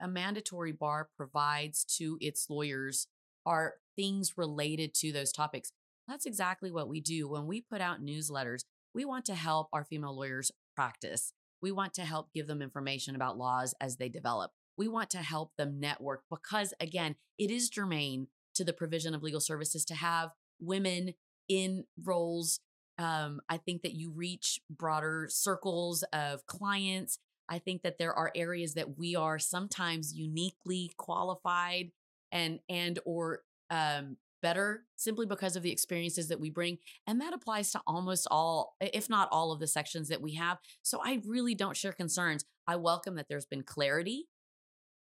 a 0.00 0.08
mandatory 0.08 0.72
bar 0.72 1.08
provides 1.16 1.84
to 1.84 2.18
its 2.20 2.46
lawyers 2.50 3.06
are 3.46 3.74
things 3.96 4.32
related 4.36 4.94
to 4.94 5.12
those 5.12 5.32
topics. 5.32 5.72
That's 6.08 6.26
exactly 6.26 6.70
what 6.70 6.88
we 6.88 7.00
do. 7.00 7.28
When 7.28 7.46
we 7.46 7.60
put 7.60 7.80
out 7.80 8.04
newsletters, 8.04 8.64
we 8.94 9.04
want 9.04 9.24
to 9.26 9.34
help 9.34 9.68
our 9.72 9.84
female 9.84 10.16
lawyers 10.16 10.50
practice. 10.74 11.32
We 11.60 11.70
want 11.70 11.94
to 11.94 12.02
help 12.02 12.32
give 12.34 12.48
them 12.48 12.60
information 12.60 13.14
about 13.14 13.38
laws 13.38 13.74
as 13.80 13.96
they 13.96 14.08
develop. 14.08 14.50
We 14.76 14.88
want 14.88 15.10
to 15.10 15.18
help 15.18 15.52
them 15.56 15.78
network 15.78 16.22
because, 16.28 16.74
again, 16.80 17.14
it 17.38 17.50
is 17.50 17.68
germane 17.68 18.26
to 18.54 18.64
the 18.64 18.72
provision 18.72 19.14
of 19.14 19.22
legal 19.22 19.40
services 19.40 19.84
to 19.86 19.94
have 19.94 20.30
women 20.60 21.14
in 21.48 21.84
roles. 22.02 22.60
Um, 23.02 23.40
I 23.48 23.56
think 23.56 23.82
that 23.82 23.94
you 23.94 24.10
reach 24.10 24.60
broader 24.70 25.26
circles 25.28 26.04
of 26.12 26.46
clients. 26.46 27.18
I 27.48 27.58
think 27.58 27.82
that 27.82 27.98
there 27.98 28.14
are 28.14 28.30
areas 28.34 28.74
that 28.74 28.96
we 28.96 29.16
are 29.16 29.38
sometimes 29.38 30.14
uniquely 30.14 30.92
qualified 30.96 31.90
and 32.30 32.60
and 32.68 32.98
or 33.04 33.40
um, 33.70 34.16
better 34.40 34.84
simply 34.96 35.26
because 35.26 35.56
of 35.56 35.62
the 35.62 35.72
experiences 35.72 36.28
that 36.28 36.40
we 36.40 36.50
bring. 36.50 36.78
And 37.06 37.20
that 37.20 37.32
applies 37.32 37.70
to 37.72 37.80
almost 37.86 38.28
all, 38.30 38.76
if 38.80 39.08
not 39.08 39.28
all 39.32 39.52
of 39.52 39.60
the 39.60 39.66
sections 39.66 40.08
that 40.08 40.20
we 40.20 40.34
have. 40.34 40.58
So 40.82 41.00
I 41.02 41.20
really 41.26 41.54
don't 41.54 41.76
share 41.76 41.92
concerns. 41.92 42.44
I 42.66 42.76
welcome 42.76 43.16
that 43.16 43.26
there's 43.28 43.46
been 43.46 43.62
clarity 43.62 44.28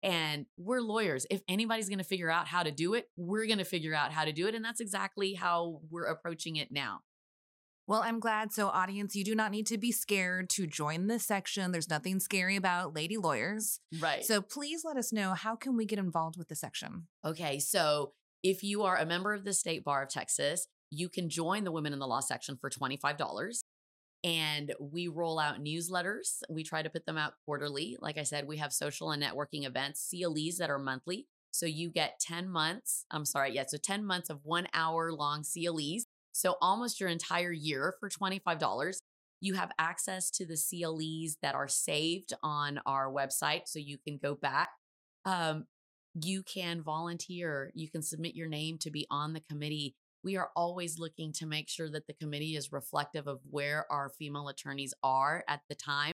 and 0.02 0.46
we're 0.56 0.80
lawyers. 0.80 1.26
If 1.30 1.42
anybody's 1.48 1.88
going 1.88 1.98
to 1.98 2.04
figure 2.04 2.30
out 2.30 2.46
how 2.46 2.62
to 2.62 2.70
do 2.70 2.94
it, 2.94 3.08
we're 3.16 3.46
going 3.46 3.58
to 3.58 3.64
figure 3.64 3.94
out 3.94 4.12
how 4.12 4.24
to 4.24 4.32
do 4.32 4.46
it. 4.46 4.54
And 4.54 4.64
that's 4.64 4.80
exactly 4.80 5.34
how 5.34 5.80
we're 5.90 6.04
approaching 6.04 6.56
it 6.56 6.70
now. 6.70 7.00
Well, 7.88 8.02
I'm 8.02 8.18
glad. 8.18 8.52
So, 8.52 8.68
audience, 8.68 9.14
you 9.14 9.22
do 9.22 9.34
not 9.34 9.52
need 9.52 9.66
to 9.68 9.78
be 9.78 9.92
scared 9.92 10.50
to 10.50 10.66
join 10.66 11.06
this 11.06 11.24
section. 11.24 11.70
There's 11.70 11.88
nothing 11.88 12.18
scary 12.18 12.56
about 12.56 12.94
lady 12.94 13.16
lawyers. 13.16 13.80
Right. 14.00 14.24
So, 14.24 14.40
please 14.40 14.82
let 14.84 14.96
us 14.96 15.12
know 15.12 15.34
how 15.34 15.54
can 15.54 15.76
we 15.76 15.86
get 15.86 15.98
involved 15.98 16.36
with 16.36 16.48
the 16.48 16.56
section? 16.56 17.06
Okay. 17.24 17.60
So, 17.60 18.12
if 18.42 18.64
you 18.64 18.82
are 18.82 18.96
a 18.96 19.06
member 19.06 19.34
of 19.34 19.44
the 19.44 19.52
State 19.52 19.84
Bar 19.84 20.02
of 20.02 20.08
Texas, 20.08 20.66
you 20.90 21.08
can 21.08 21.28
join 21.28 21.64
the 21.64 21.72
Women 21.72 21.92
in 21.92 21.98
the 21.98 22.06
Law 22.06 22.20
section 22.20 22.56
for 22.56 22.70
$25. 22.70 23.62
And 24.24 24.74
we 24.80 25.06
roll 25.06 25.38
out 25.38 25.62
newsletters. 25.62 26.42
We 26.48 26.64
try 26.64 26.82
to 26.82 26.90
put 26.90 27.06
them 27.06 27.16
out 27.16 27.34
quarterly. 27.44 27.96
Like 28.00 28.18
I 28.18 28.24
said, 28.24 28.48
we 28.48 28.56
have 28.56 28.72
social 28.72 29.12
and 29.12 29.22
networking 29.22 29.66
events, 29.66 30.10
CLEs 30.10 30.58
that 30.58 30.70
are 30.70 30.78
monthly. 30.78 31.26
So 31.52 31.66
you 31.66 31.90
get 31.90 32.20
10 32.20 32.48
months. 32.48 33.04
I'm 33.10 33.24
sorry, 33.24 33.54
yeah. 33.54 33.64
So 33.66 33.78
10 33.78 34.04
months 34.04 34.28
of 34.28 34.40
one 34.42 34.66
hour 34.74 35.12
long 35.12 35.42
CLEs. 35.44 36.06
So 36.36 36.56
almost 36.60 37.00
your 37.00 37.08
entire 37.08 37.50
year 37.50 37.94
for 37.98 38.10
$25. 38.10 38.98
You 39.40 39.54
have 39.54 39.70
access 39.78 40.30
to 40.32 40.44
the 40.44 40.58
CLEs 40.58 41.38
that 41.40 41.54
are 41.54 41.66
saved 41.66 42.34
on 42.42 42.78
our 42.84 43.10
website, 43.10 43.62
so 43.64 43.78
you 43.78 43.96
can 43.96 44.18
go 44.22 44.34
back. 44.34 44.68
Um, 45.24 45.64
you 46.14 46.42
can 46.42 46.82
volunteer. 46.82 47.72
You 47.74 47.88
can 47.88 48.02
submit 48.02 48.34
your 48.34 48.48
name 48.48 48.76
to 48.80 48.90
be 48.90 49.06
on 49.10 49.32
the 49.32 49.40
committee. 49.40 49.94
We 50.22 50.36
are 50.36 50.50
always 50.54 50.98
looking 50.98 51.32
to 51.34 51.46
make 51.46 51.70
sure 51.70 51.88
that 51.88 52.06
the 52.06 52.12
committee 52.12 52.54
is 52.54 52.70
reflective 52.70 53.26
of 53.26 53.40
where 53.48 53.90
our 53.90 54.10
female 54.10 54.48
attorneys 54.48 54.92
are 55.02 55.42
at 55.48 55.60
the 55.70 55.74
time. 55.74 56.12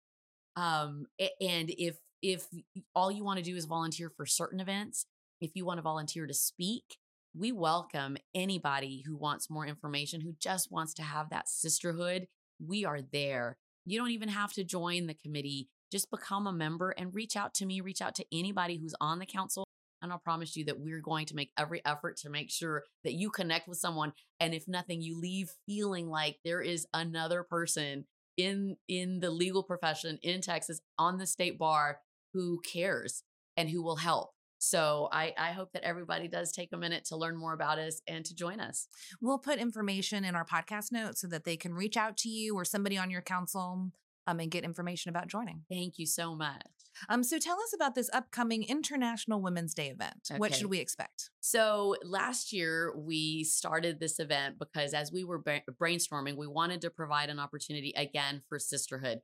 Um, 0.54 1.06
and 1.40 1.68
if 1.70 1.96
if 2.22 2.46
all 2.94 3.10
you 3.10 3.24
want 3.24 3.38
to 3.38 3.44
do 3.44 3.56
is 3.56 3.64
volunteer 3.64 4.08
for 4.16 4.26
certain 4.26 4.60
events, 4.60 5.04
if 5.40 5.50
you 5.54 5.64
want 5.64 5.78
to 5.78 5.82
volunteer 5.82 6.28
to 6.28 6.34
speak, 6.34 6.98
we 7.34 7.50
welcome 7.50 8.16
anybody 8.34 9.02
who 9.06 9.16
wants 9.16 9.48
more 9.48 9.66
information, 9.66 10.20
who 10.20 10.34
just 10.38 10.70
wants 10.70 10.92
to 10.94 11.02
have 11.02 11.30
that 11.30 11.48
sisterhood. 11.48 12.26
We 12.64 12.84
are 12.84 13.00
there. 13.00 13.56
You 13.86 13.98
don't 13.98 14.10
even 14.10 14.28
have 14.28 14.52
to 14.54 14.64
join 14.64 15.06
the 15.06 15.14
committee. 15.14 15.68
Just 15.90 16.10
become 16.10 16.46
a 16.46 16.52
member 16.52 16.90
and 16.90 17.14
reach 17.14 17.36
out 17.36 17.54
to 17.54 17.66
me, 17.66 17.80
reach 17.80 18.02
out 18.02 18.14
to 18.16 18.26
anybody 18.32 18.78
who's 18.78 18.94
on 19.00 19.18
the 19.18 19.26
council. 19.26 19.64
And 20.02 20.12
I'll 20.12 20.18
promise 20.18 20.56
you 20.56 20.64
that 20.66 20.80
we're 20.80 21.00
going 21.00 21.26
to 21.26 21.34
make 21.34 21.52
every 21.56 21.80
effort 21.86 22.16
to 22.18 22.30
make 22.30 22.50
sure 22.50 22.84
that 23.04 23.14
you 23.14 23.30
connect 23.30 23.68
with 23.68 23.78
someone. 23.78 24.12
And 24.40 24.52
if 24.52 24.66
nothing, 24.66 25.00
you 25.00 25.18
leave 25.18 25.52
feeling 25.66 26.08
like 26.08 26.38
there 26.44 26.60
is 26.60 26.86
another 26.92 27.42
person 27.42 28.06
in 28.36 28.76
in 28.88 29.20
the 29.20 29.30
legal 29.30 29.62
profession 29.62 30.18
in 30.22 30.40
Texas 30.40 30.80
on 30.98 31.18
the 31.18 31.26
state 31.26 31.58
bar 31.58 32.00
who 32.32 32.60
cares 32.60 33.22
and 33.56 33.68
who 33.70 33.82
will 33.82 33.96
help. 33.96 34.32
So 34.62 35.08
I, 35.10 35.34
I 35.36 35.50
hope 35.50 35.72
that 35.72 35.82
everybody 35.82 36.28
does 36.28 36.52
take 36.52 36.72
a 36.72 36.76
minute 36.76 37.04
to 37.06 37.16
learn 37.16 37.36
more 37.36 37.52
about 37.52 37.80
us 37.80 38.00
and 38.06 38.24
to 38.24 38.32
join 38.32 38.60
us. 38.60 38.86
We'll 39.20 39.38
put 39.38 39.58
information 39.58 40.24
in 40.24 40.36
our 40.36 40.44
podcast 40.44 40.92
notes 40.92 41.20
so 41.20 41.26
that 41.28 41.42
they 41.42 41.56
can 41.56 41.74
reach 41.74 41.96
out 41.96 42.16
to 42.18 42.28
you 42.28 42.54
or 42.54 42.64
somebody 42.64 42.96
on 42.96 43.10
your 43.10 43.22
council 43.22 43.90
um, 44.28 44.38
and 44.38 44.52
get 44.52 44.62
information 44.62 45.08
about 45.08 45.26
joining. 45.26 45.62
Thank 45.68 45.98
you 45.98 46.06
so 46.06 46.36
much. 46.36 46.62
Um, 47.08 47.24
so 47.24 47.38
tell 47.38 47.58
us 47.60 47.72
about 47.74 47.96
this 47.96 48.08
upcoming 48.12 48.62
International 48.62 49.42
Women's 49.42 49.74
Day 49.74 49.88
event. 49.88 50.28
Okay. 50.30 50.38
What 50.38 50.54
should 50.54 50.70
we 50.70 50.78
expect? 50.78 51.30
So 51.40 51.96
last 52.04 52.52
year 52.52 52.94
we 52.96 53.42
started 53.42 53.98
this 53.98 54.20
event 54.20 54.60
because 54.60 54.94
as 54.94 55.10
we 55.10 55.24
were 55.24 55.42
brainstorming, 55.42 56.36
we 56.36 56.46
wanted 56.46 56.82
to 56.82 56.90
provide 56.90 57.30
an 57.30 57.40
opportunity 57.40 57.92
again 57.96 58.42
for 58.48 58.60
sisterhood 58.60 59.22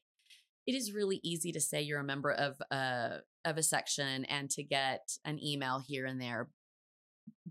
it 0.68 0.74
is 0.74 0.92
really 0.92 1.18
easy 1.24 1.50
to 1.50 1.60
say 1.60 1.80
you're 1.80 1.98
a 1.98 2.04
member 2.04 2.30
of 2.30 2.60
a 2.70 2.74
uh, 2.74 3.18
of 3.44 3.56
a 3.56 3.62
section 3.62 4.26
and 4.26 4.50
to 4.50 4.62
get 4.62 5.16
an 5.24 5.42
email 5.42 5.82
here 5.86 6.04
and 6.04 6.20
there 6.20 6.50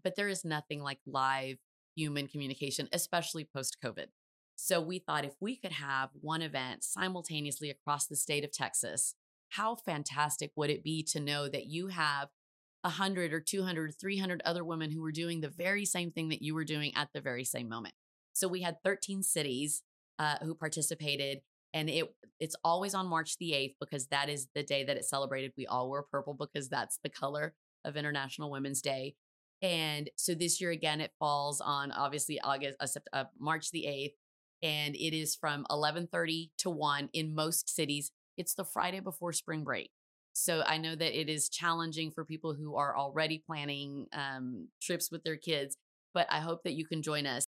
but 0.03 0.15
there 0.15 0.27
is 0.27 0.45
nothing 0.45 0.81
like 0.81 0.99
live 1.07 1.57
human 1.95 2.27
communication 2.27 2.87
especially 2.93 3.43
post 3.43 3.77
covid 3.83 4.07
so 4.55 4.79
we 4.79 4.99
thought 4.99 5.25
if 5.25 5.35
we 5.39 5.55
could 5.55 5.71
have 5.71 6.09
one 6.21 6.41
event 6.41 6.83
simultaneously 6.83 7.69
across 7.69 8.07
the 8.07 8.15
state 8.15 8.43
of 8.43 8.51
Texas 8.51 9.15
how 9.49 9.75
fantastic 9.75 10.51
would 10.55 10.69
it 10.69 10.83
be 10.83 11.01
to 11.01 11.19
know 11.19 11.47
that 11.47 11.65
you 11.65 11.87
have 11.87 12.29
100 12.81 13.33
or 13.33 13.39
200 13.39 13.95
300 13.99 14.41
other 14.45 14.63
women 14.63 14.91
who 14.91 15.01
were 15.01 15.11
doing 15.11 15.41
the 15.41 15.49
very 15.49 15.85
same 15.85 16.11
thing 16.11 16.29
that 16.29 16.41
you 16.41 16.53
were 16.53 16.63
doing 16.63 16.91
at 16.95 17.09
the 17.13 17.21
very 17.21 17.43
same 17.43 17.67
moment. 17.67 17.93
So 18.33 18.47
we 18.47 18.61
had 18.61 18.83
13 18.83 19.23
cities 19.23 19.83
uh, 20.19 20.37
who 20.41 20.53
participated 20.53 21.41
and 21.73 21.89
it 21.89 22.05
it's 22.39 22.55
always 22.63 22.93
on 22.93 23.07
March 23.07 23.37
the 23.39 23.51
8th 23.51 23.75
because 23.79 24.07
that 24.07 24.29
is 24.29 24.47
the 24.53 24.63
day 24.63 24.83
that 24.83 24.97
it's 24.97 25.09
celebrated. 25.09 25.53
We 25.57 25.65
all 25.65 25.89
wear 25.89 26.03
purple 26.03 26.35
because 26.35 26.69
that's 26.69 26.99
the 27.03 27.09
color 27.09 27.55
of 27.83 27.97
International 27.97 28.51
Women's 28.51 28.81
Day. 28.81 29.15
And 29.61 30.09
so 30.15 30.35
this 30.35 30.61
year 30.61 30.71
again 30.71 31.01
it 31.01 31.11
falls 31.19 31.61
on 31.61 31.91
obviously 31.91 32.39
August 32.39 32.77
uh, 32.79 32.87
uh, 33.13 33.23
March 33.39 33.71
the 33.71 33.85
8th 33.87 34.13
and 34.63 34.95
it 34.95 35.15
is 35.15 35.35
from 35.35 35.65
11:30 35.69 36.51
to 36.59 36.69
1 36.69 37.09
in 37.13 37.35
most 37.35 37.69
cities. 37.69 38.11
It's 38.37 38.53
the 38.53 38.65
Friday 38.65 38.99
before 38.99 39.33
spring 39.33 39.63
break. 39.63 39.91
So 40.33 40.61
I 40.65 40.77
know 40.77 40.95
that 40.95 41.19
it 41.19 41.29
is 41.29 41.49
challenging 41.49 42.11
for 42.11 42.23
people 42.23 42.53
who 42.53 42.75
are 42.75 42.95
already 42.95 43.41
planning 43.43 44.05
um, 44.13 44.67
trips 44.79 45.11
with 45.11 45.23
their 45.23 45.35
kids, 45.35 45.77
but 46.13 46.27
I 46.29 46.41
hope 46.41 46.63
that 46.63 46.73
you 46.73 46.85
can 46.85 47.01
join 47.01 47.25
us. 47.25 47.47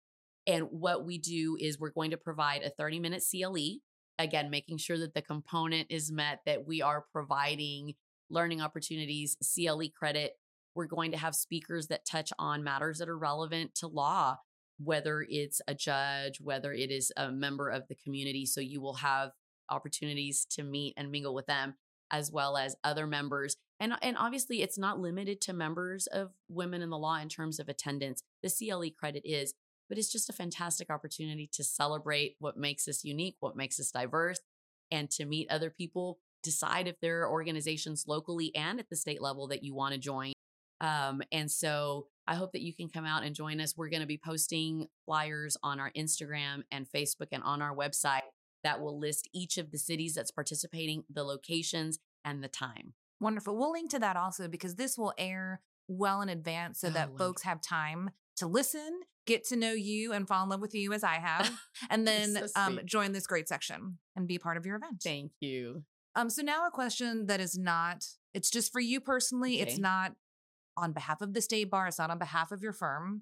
And 0.48 0.64
what 0.72 1.06
we 1.06 1.20
do 1.20 1.58
is 1.60 1.80
we're 1.80 1.92
going 1.92 2.10
to 2.10 2.18
provide 2.18 2.64
a 2.64 2.72
30 2.72 3.00
minute 3.00 3.24
CLE 3.30 3.82
again, 4.24 4.50
making 4.50 4.78
sure 4.78 4.98
that 4.98 5.14
the 5.14 5.22
component 5.22 5.88
is 5.90 6.12
met, 6.12 6.42
that 6.46 6.68
we 6.68 6.82
are 6.82 7.06
providing 7.12 7.94
learning 8.30 8.62
opportunities, 8.62 9.38
CLE 9.56 9.90
credit. 9.98 10.34
We're 10.76 10.86
going 10.86 11.12
to 11.12 11.18
have 11.18 11.36
speakers 11.36 11.88
that 11.88 12.06
touch 12.06 12.32
on 12.40 12.64
matters 12.64 13.00
that 13.00 13.10
are 13.10 13.18
relevant 13.18 13.76
to 13.76 13.88
law, 13.88 14.38
whether 14.80 15.26
it's 15.28 15.62
a 15.68 15.76
judge, 15.76 16.40
whether 16.40 16.72
it 16.72 16.92
is 16.92 17.12
a 17.18 17.32
member 17.32 17.70
of 17.70 17.88
the 17.88 17.96
community. 17.96 18.46
So 18.46 18.62
you 18.62 18.82
will 18.82 18.96
have 18.96 19.32
opportunities 19.70 20.46
to 20.52 20.64
meet 20.64 20.94
and 20.98 21.12
mingle 21.12 21.34
with 21.34 21.46
them 21.46 21.76
as 22.12 22.32
well 22.32 22.58
as 22.58 22.76
other 22.84 23.08
members. 23.08 23.56
And, 23.80 23.94
and 24.02 24.18
obviously, 24.18 24.62
it's 24.62 24.78
not 24.78 25.00
limited 25.00 25.42
to 25.42 25.54
members 25.54 26.08
of 26.08 26.32
women 26.50 26.82
in 26.82 26.90
the 26.90 26.98
law 26.98 27.18
in 27.18 27.30
terms 27.30 27.60
of 27.60 27.70
attendance. 27.70 28.22
The 28.44 28.50
CLE 28.50 28.92
credit 29.00 29.24
is, 29.26 29.54
but 29.92 29.98
it's 29.98 30.10
just 30.10 30.30
a 30.30 30.34
fantastic 30.34 30.90
opportunity 30.90 31.50
to 31.52 31.66
celebrate 31.66 32.38
what 32.40 32.56
makes 32.56 32.88
us 32.88 33.04
unique, 33.04 33.36
what 33.42 33.58
makes 33.58 33.78
us 33.78 33.92
diverse, 33.92 34.40
and 34.90 35.12
to 35.12 35.26
meet 35.26 35.52
other 35.52 35.70
people, 35.70 36.18
decide 36.44 36.88
if 36.88 36.96
there 37.02 37.24
are 37.24 37.30
organizations 37.30 38.06
locally 38.08 38.56
and 38.56 38.80
at 38.80 38.90
the 38.90 38.96
state 38.96 39.22
level 39.22 39.50
that 39.50 39.66
you 39.66 39.76
want 39.76 39.94
to 39.94 40.00
join. 40.00 40.32
Um, 40.80 41.22
and 41.34 41.52
so 41.52 42.08
I 42.26 42.36
hope 42.36 42.54
that 42.54 42.62
you 42.62 42.74
can 42.74 42.88
come 42.88 43.06
out 43.06 43.24
and 43.24 43.36
join 43.36 43.60
us. 43.60 43.76
We're 43.76 43.90
going 43.90 44.00
to 44.00 44.08
be 44.08 44.18
posting 44.18 44.88
flyers 45.06 45.58
on 45.62 45.82
our 45.82 45.92
Instagram 45.92 46.64
and 46.72 46.88
Facebook 46.88 47.28
and 47.34 47.44
on 47.44 47.62
our 47.62 47.76
website 47.76 48.22
that 48.64 48.80
will 48.80 48.98
list 48.98 49.28
each 49.34 49.58
of 49.58 49.72
the 49.72 49.78
cities 49.78 50.14
that's 50.16 50.32
participating, 50.32 51.04
the 51.14 51.26
locations, 51.26 52.00
and 52.24 52.42
the 52.42 52.48
time. 52.48 52.94
Wonderful. 53.20 53.58
We'll 53.58 53.74
link 53.74 53.92
to 53.92 54.00
that 54.00 54.16
also 54.16 54.48
because 54.48 54.76
this 54.76 54.98
will 54.98 55.14
air 55.18 55.60
well 55.90 56.22
in 56.22 56.30
advance 56.30 56.80
so 56.80 56.88
oh, 56.88 56.92
that 56.92 57.10
wonderful. 57.10 57.28
folks 57.28 57.42
have 57.42 57.60
time 57.60 58.12
to 58.42 58.48
listen 58.48 59.02
get 59.28 59.46
to 59.46 59.56
know 59.56 59.72
you 59.72 60.14
and 60.14 60.28
fall 60.28 60.44
in 60.44 60.50
love 60.50 60.62
with 60.62 60.74
you 60.74 60.94
as 60.94 61.04
I 61.04 61.14
have, 61.20 61.52
and 61.90 62.08
then 62.08 62.36
so 62.36 62.48
um, 62.56 62.80
join 62.86 63.12
this 63.12 63.28
great 63.28 63.48
section 63.48 63.98
and 64.16 64.28
be 64.28 64.38
part 64.38 64.58
of 64.58 64.66
your 64.66 64.78
event. 64.78 65.02
Thank 65.04 65.32
you. 65.40 65.84
Um, 66.16 66.30
so 66.30 66.42
now 66.42 66.68
a 66.68 66.72
question 66.72 67.28
that 67.28 67.40
is 67.40 67.58
not, 67.58 68.06
it's 68.34 68.50
just 68.50 68.72
for 68.72 68.82
you 68.82 69.00
personally. 69.00 69.62
Okay. 69.62 69.70
It's 69.72 69.80
not 69.80 70.14
on 70.76 70.92
behalf 70.92 71.22
of 71.22 71.34
the 71.34 71.42
state 71.42 71.70
bar. 71.70 71.88
It's 71.88 72.00
not 72.00 72.10
on 72.10 72.18
behalf 72.18 72.52
of 72.52 72.62
your 72.62 72.74
firm. 72.74 73.22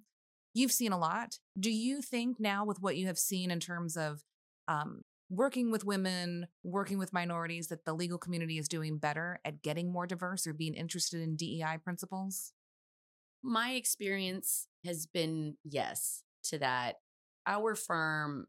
You've 0.54 0.72
seen 0.72 0.92
a 0.92 0.98
lot. 0.98 1.38
Do 1.60 1.70
you 1.70 2.02
think 2.02 2.40
now 2.40 2.66
with 2.66 2.82
what 2.82 2.98
you 2.98 3.06
have 3.08 3.20
seen 3.20 3.52
in 3.52 3.60
terms 3.60 3.96
of 3.96 4.24
um, 4.68 5.02
working 5.30 5.70
with 5.70 5.86
women, 5.86 6.48
working 6.64 6.98
with 6.98 7.14
minorities, 7.14 7.68
that 7.68 7.86
the 7.86 7.94
legal 7.94 8.18
community 8.18 8.58
is 8.58 8.68
doing 8.68 8.98
better 8.98 9.40
at 9.46 9.62
getting 9.62 9.92
more 9.92 10.08
diverse 10.08 10.48
or 10.48 10.54
being 10.54 10.74
interested 10.74 11.22
in 11.22 11.36
DEI 11.36 11.78
principles? 11.84 12.54
My 13.44 13.72
experience 13.72 14.68
has 14.86 15.06
been 15.06 15.56
yes 15.64 16.24
to 16.46 16.60
that. 16.60 16.96
Our 17.46 17.76
firm 17.76 18.48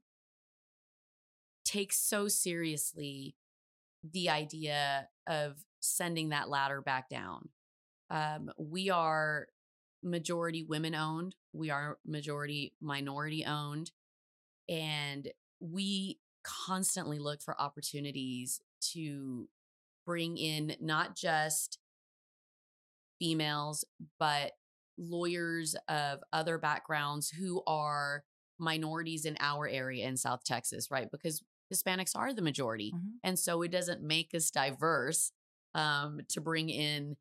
takes 1.65 1.99
so 1.99 2.29
seriously 2.29 3.37
the 4.03 4.31
idea 4.31 5.09
of 5.27 5.65
sending 5.81 6.31
that 6.31 6.49
ladder 6.49 6.83
back 6.83 7.09
down. 7.09 7.51
Um, 8.11 8.51
we 8.59 8.91
are 8.91 9.47
majority 10.03 10.65
women 10.65 10.95
owned, 10.95 11.37
we 11.53 11.71
are 11.71 11.99
majority 12.05 12.75
minority 12.81 13.45
owned, 13.45 13.93
and 14.69 15.29
we 15.61 16.19
constantly 16.43 17.19
look 17.19 17.43
for 17.43 17.61
opportunities 17.61 18.61
to 18.93 19.49
bring 20.07 20.39
in 20.39 20.75
not 20.81 21.15
just 21.15 21.79
females, 23.19 23.85
but 24.19 24.53
lawyers 25.01 25.75
of 25.89 26.21
other 26.33 26.59
backgrounds 26.59 27.31
who 27.31 27.63
are 27.67 28.23
minorities 28.59 29.25
in 29.25 29.37
our 29.41 29.67
area 29.67 30.07
in 30.07 30.17
South 30.17 30.45
Texas, 30.45 30.91
right? 30.91 31.11
Because 31.11 31.43
Hispanics 31.73 32.15
are 32.15 32.35
the 32.35 32.43
majority. 32.43 32.93
Mm-hmm. 32.95 33.09
And 33.25 33.39
so 33.39 33.63
it 33.63 33.71
doesn't 33.71 34.03
make 34.03 34.35
us 34.35 34.51
diverse 34.51 35.33
um, 35.75 36.21
to 36.29 36.41
bring 36.41 36.69
in 36.69 37.17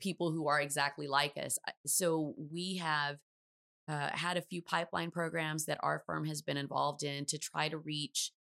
people 0.00 0.30
who 0.30 0.48
are 0.48 0.60
exactly 0.60 1.06
like 1.06 1.36
us. 1.36 1.58
So 1.86 2.34
we 2.50 2.76
have 2.76 3.18
uh, 3.88 4.10
had 4.12 4.36
a 4.36 4.42
few 4.42 4.62
pipeline 4.62 5.10
programs 5.10 5.66
that 5.66 5.80
our 5.82 6.02
firm 6.06 6.26
has 6.26 6.42
been 6.42 6.56
involved 6.56 7.02
in 7.02 7.24
to 7.26 7.38
try 7.38 7.68
to 7.68 7.78
reach 7.78 8.32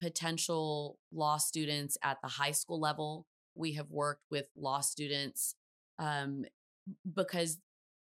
potential 0.00 0.98
law 1.12 1.36
students 1.36 1.96
at 2.02 2.18
the 2.22 2.28
high 2.28 2.50
school 2.50 2.80
level. 2.80 3.26
We 3.54 3.74
have 3.74 3.90
worked 3.90 4.24
with 4.30 4.46
law 4.56 4.80
students 4.80 5.54
um, 5.98 6.44
because 7.14 7.58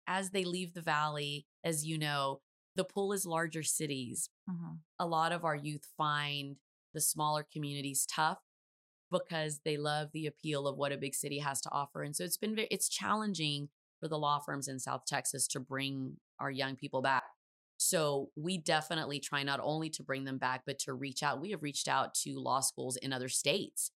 as 0.06 0.30
they 0.30 0.44
leave 0.44 0.74
the 0.74 0.82
valley, 0.82 1.46
as 1.64 1.84
you 1.84 1.98
know, 1.98 2.40
the 2.74 2.84
pull 2.84 3.12
is 3.12 3.26
larger 3.26 3.62
cities. 3.62 4.28
Mm-hmm. 4.48 4.74
A 4.98 5.06
lot 5.06 5.32
of 5.32 5.44
our 5.44 5.56
youth 5.56 5.86
find 5.96 6.56
the 6.94 7.00
smaller 7.00 7.46
communities 7.50 8.06
tough 8.06 8.38
because 9.10 9.60
they 9.64 9.76
love 9.76 10.08
the 10.12 10.26
appeal 10.26 10.66
of 10.66 10.76
what 10.76 10.92
a 10.92 10.96
big 10.96 11.14
city 11.14 11.38
has 11.38 11.60
to 11.62 11.70
offer. 11.70 12.02
And 12.02 12.14
so 12.14 12.24
it's 12.24 12.36
been 12.36 12.54
very, 12.54 12.68
it's 12.70 12.88
challenging 12.88 13.68
for 14.00 14.08
the 14.08 14.18
law 14.18 14.38
firms 14.38 14.68
in 14.68 14.78
South 14.78 15.02
Texas 15.06 15.46
to 15.48 15.60
bring 15.60 16.16
our 16.38 16.50
young 16.50 16.76
people 16.76 17.02
back. 17.02 17.24
So 17.78 18.30
we 18.36 18.58
definitely 18.58 19.20
try 19.20 19.42
not 19.42 19.60
only 19.62 19.90
to 19.90 20.02
bring 20.02 20.24
them 20.24 20.38
back, 20.38 20.62
but 20.66 20.78
to 20.80 20.94
reach 20.94 21.22
out. 21.22 21.40
We 21.40 21.50
have 21.50 21.62
reached 21.62 21.88
out 21.88 22.14
to 22.22 22.38
law 22.38 22.60
schools 22.60 22.96
in 22.96 23.12
other 23.12 23.28
states 23.28 23.90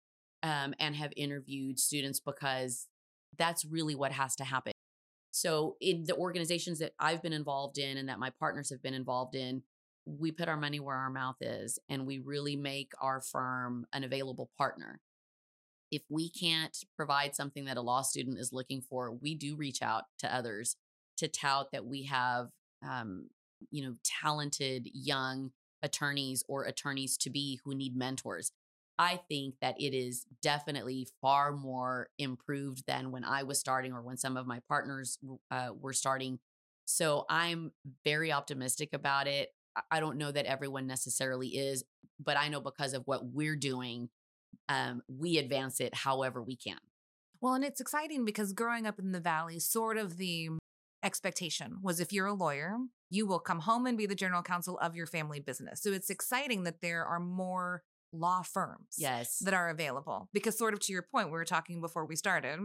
um, 0.44 0.74
and 0.80 0.96
have 0.96 1.14
interviewed 1.16 1.80
students 1.80 2.20
because 2.20 2.88
that's 3.38 3.66
really 3.66 3.96
what 3.96 4.12
has 4.12 4.36
to 4.38 4.44
happen. 4.44 4.74
So, 5.38 5.76
in 5.80 6.06
the 6.06 6.16
organizations 6.16 6.80
that 6.80 6.94
I've 7.00 7.22
been 7.22 7.32
involved 7.32 7.78
in 7.78 7.98
and 7.98 8.10
that 8.10 8.18
my 8.18 8.32
partners 8.40 8.72
have 8.72 8.82
been 8.82 8.96
involved 8.96 9.36
in, 9.36 9.62
we 10.04 10.32
put 10.32 10.50
our 10.50 10.58
money 10.58 10.80
where 10.80 10.96
our 10.96 11.12
mouth 11.12 11.36
is 11.42 11.78
and 11.90 12.08
we 12.08 12.18
really 12.18 12.56
make 12.56 12.92
our 13.00 13.22
firm 13.22 13.86
an 13.94 14.04
available 14.04 14.50
partner. 14.58 15.00
If 15.92 16.02
we 16.10 16.32
can't 16.32 16.76
provide 16.96 17.36
something 17.36 17.66
that 17.66 17.78
a 17.78 17.82
law 17.82 18.02
student 18.02 18.40
is 18.40 18.52
looking 18.52 18.82
for, 18.82 19.12
we 19.12 19.36
do 19.36 19.56
reach 19.56 19.84
out 19.84 20.06
to 20.20 20.36
others 20.36 20.76
to 21.18 21.28
tout 21.28 21.68
that 21.72 21.86
we 21.86 22.06
have, 22.06 22.48
um, 22.84 23.30
you 23.70 23.84
know, 23.86 23.94
talented 24.04 24.90
young 24.92 25.52
attorneys 25.84 26.44
or 26.48 26.64
attorneys 26.64 27.16
to 27.18 27.30
be 27.30 27.60
who 27.64 27.76
need 27.76 27.96
mentors. 27.96 28.52
I 29.00 29.20
think 29.30 29.56
that 29.62 29.80
it 29.80 29.94
is 29.96 30.26
definitely 30.42 31.08
far 31.22 31.52
more 31.52 32.10
improved 32.18 32.84
than 32.88 33.12
when 33.12 33.24
I 33.24 33.44
was 33.44 33.60
starting 33.60 33.94
or 33.94 34.02
when 34.02 34.18
some 34.18 34.38
of 34.38 34.48
my 34.48 34.60
partners 34.68 35.20
uh, 35.52 35.70
were 35.80 35.94
starting. 35.94 36.40
So 36.86 37.26
I'm 37.30 37.72
very 38.04 38.32
optimistic 38.32 38.90
about 38.94 39.28
it. 39.28 39.50
I 39.92 40.00
don't 40.00 40.18
know 40.18 40.32
that 40.32 40.46
everyone 40.46 40.88
necessarily 40.88 41.50
is, 41.50 41.84
but 42.20 42.38
I 42.38 42.48
know 42.48 42.60
because 42.60 42.94
of 42.94 43.04
what 43.06 43.26
we're 43.26 43.56
doing, 43.56 44.10
um, 44.70 45.04
we 45.08 45.38
advance 45.38 45.80
it 45.80 45.94
however 45.94 46.42
we 46.42 46.56
can. 46.56 46.80
Well, 47.40 47.54
and 47.54 47.64
it's 47.64 47.80
exciting 47.80 48.26
because 48.26 48.54
growing 48.54 48.88
up 48.88 48.98
in 48.98 49.12
the 49.12 49.20
Valley, 49.20 49.60
sort 49.60 49.98
of 49.98 50.18
the 50.18 50.50
expectation 51.04 51.78
was 51.84 52.00
if 52.00 52.12
you're 52.12 52.26
a 52.26 52.34
lawyer, 52.34 52.78
you 53.12 53.28
will 53.28 53.40
come 53.40 53.60
home 53.60 53.86
and 53.86 53.98
be 53.98 54.08
the 54.08 54.16
general 54.16 54.42
counsel 54.42 54.80
of 54.80 54.96
your 54.96 55.06
family 55.06 55.40
business. 55.40 55.82
So 55.82 55.92
it's 55.92 56.10
exciting 56.10 56.64
that 56.64 56.82
there 56.82 57.06
are 57.06 57.20
more 57.20 57.84
law 58.12 58.42
firms 58.42 58.96
yes 58.98 59.40
that 59.40 59.54
are 59.54 59.70
available 59.70 60.30
because 60.34 60.58
sort 60.58 60.74
of 60.74 60.80
to 60.80 60.92
your 60.92 61.02
point 61.02 61.28
we 61.28 61.34
were 61.34 61.46
talking 61.46 61.82
before 61.82 62.06
we 62.06 62.16
started 62.16 62.60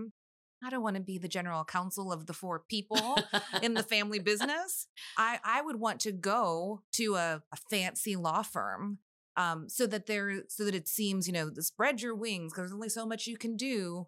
i 0.65 0.71
don't 0.71 0.83
want 0.83 0.97
to 0.97 1.03
be 1.03 1.19
the 1.19 1.29
general 1.29 1.65
counsel 1.65 2.13
of 2.13 2.27
the 2.27 2.33
four 2.33 2.63
people 2.69 3.17
in 3.63 3.75
the 3.75 3.83
family 3.83 4.19
business 4.19 4.87
i 5.19 5.39
i 5.45 5.61
would 5.61 5.77
want 5.77 6.01
to 6.01 6.13
go 6.13 6.83
to 6.93 7.17
a, 7.17 7.43
a 7.53 7.57
fancy 7.71 8.17
law 8.17 8.43
firm 8.43 8.99
um 9.37 9.69
so 9.69 9.87
that 9.87 10.07
there 10.07 10.43
so 10.49 10.65
that 10.65 10.75
it 10.75 10.87
seems 10.89 11.27
you 11.27 11.33
know 11.33 11.51
spread 11.59 12.01
your 12.01 12.15
wings 12.15 12.53
because 12.53 12.63
there's 12.71 12.75
only 12.75 12.89
so 12.89 13.07
much 13.07 13.27
you 13.27 13.37
can 13.37 13.57
do 13.57 14.07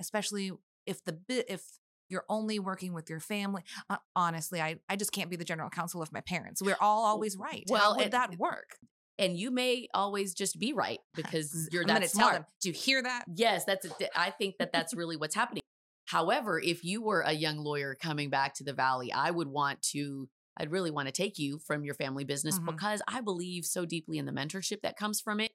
especially 0.00 0.50
if 0.86 1.04
the 1.04 1.12
bit 1.12 1.46
if 1.48 1.62
you're 2.08 2.24
only 2.28 2.58
working 2.58 2.92
with 2.92 3.08
your 3.08 3.20
family. 3.20 3.62
Uh, 3.88 3.96
honestly, 4.14 4.60
I, 4.60 4.76
I 4.88 4.96
just 4.96 5.12
can't 5.12 5.30
be 5.30 5.36
the 5.36 5.44
general 5.44 5.70
counsel 5.70 6.02
of 6.02 6.12
my 6.12 6.20
parents. 6.20 6.62
We're 6.62 6.76
all 6.80 7.04
always 7.04 7.36
right. 7.36 7.64
Well, 7.68 7.80
How 7.80 7.96
would 7.96 8.12
that 8.12 8.38
work? 8.38 8.76
And 9.18 9.38
you 9.38 9.50
may 9.50 9.88
always 9.94 10.34
just 10.34 10.58
be 10.58 10.72
right 10.72 11.00
because 11.14 11.68
you're 11.72 11.84
that 11.84 12.08
smart. 12.10 12.44
Do 12.60 12.68
you 12.68 12.74
hear 12.74 13.02
that? 13.02 13.24
Yes, 13.34 13.64
that's. 13.64 13.86
A, 13.86 14.18
I 14.18 14.30
think 14.30 14.56
that 14.58 14.72
that's 14.72 14.94
really 14.94 15.16
what's 15.16 15.34
happening. 15.34 15.62
However, 16.06 16.60
if 16.60 16.84
you 16.84 17.02
were 17.02 17.22
a 17.22 17.32
young 17.32 17.58
lawyer 17.58 17.94
coming 17.94 18.30
back 18.30 18.54
to 18.54 18.64
the 18.64 18.72
valley, 18.72 19.12
I 19.12 19.30
would 19.30 19.48
want 19.48 19.82
to. 19.92 20.28
I'd 20.56 20.70
really 20.70 20.92
want 20.92 21.08
to 21.08 21.12
take 21.12 21.38
you 21.38 21.58
from 21.58 21.84
your 21.84 21.94
family 21.94 22.22
business 22.22 22.56
mm-hmm. 22.56 22.66
because 22.66 23.02
I 23.08 23.20
believe 23.20 23.64
so 23.64 23.84
deeply 23.84 24.18
in 24.18 24.26
the 24.26 24.32
mentorship 24.32 24.82
that 24.82 24.96
comes 24.96 25.20
from 25.20 25.40
it. 25.40 25.50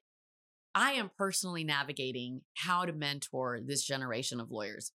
I 0.74 0.92
am 0.92 1.10
personally 1.16 1.64
navigating 1.64 2.42
how 2.54 2.84
to 2.84 2.92
mentor 2.92 3.60
this 3.64 3.82
generation 3.82 4.40
of 4.40 4.50
lawyers 4.50 4.92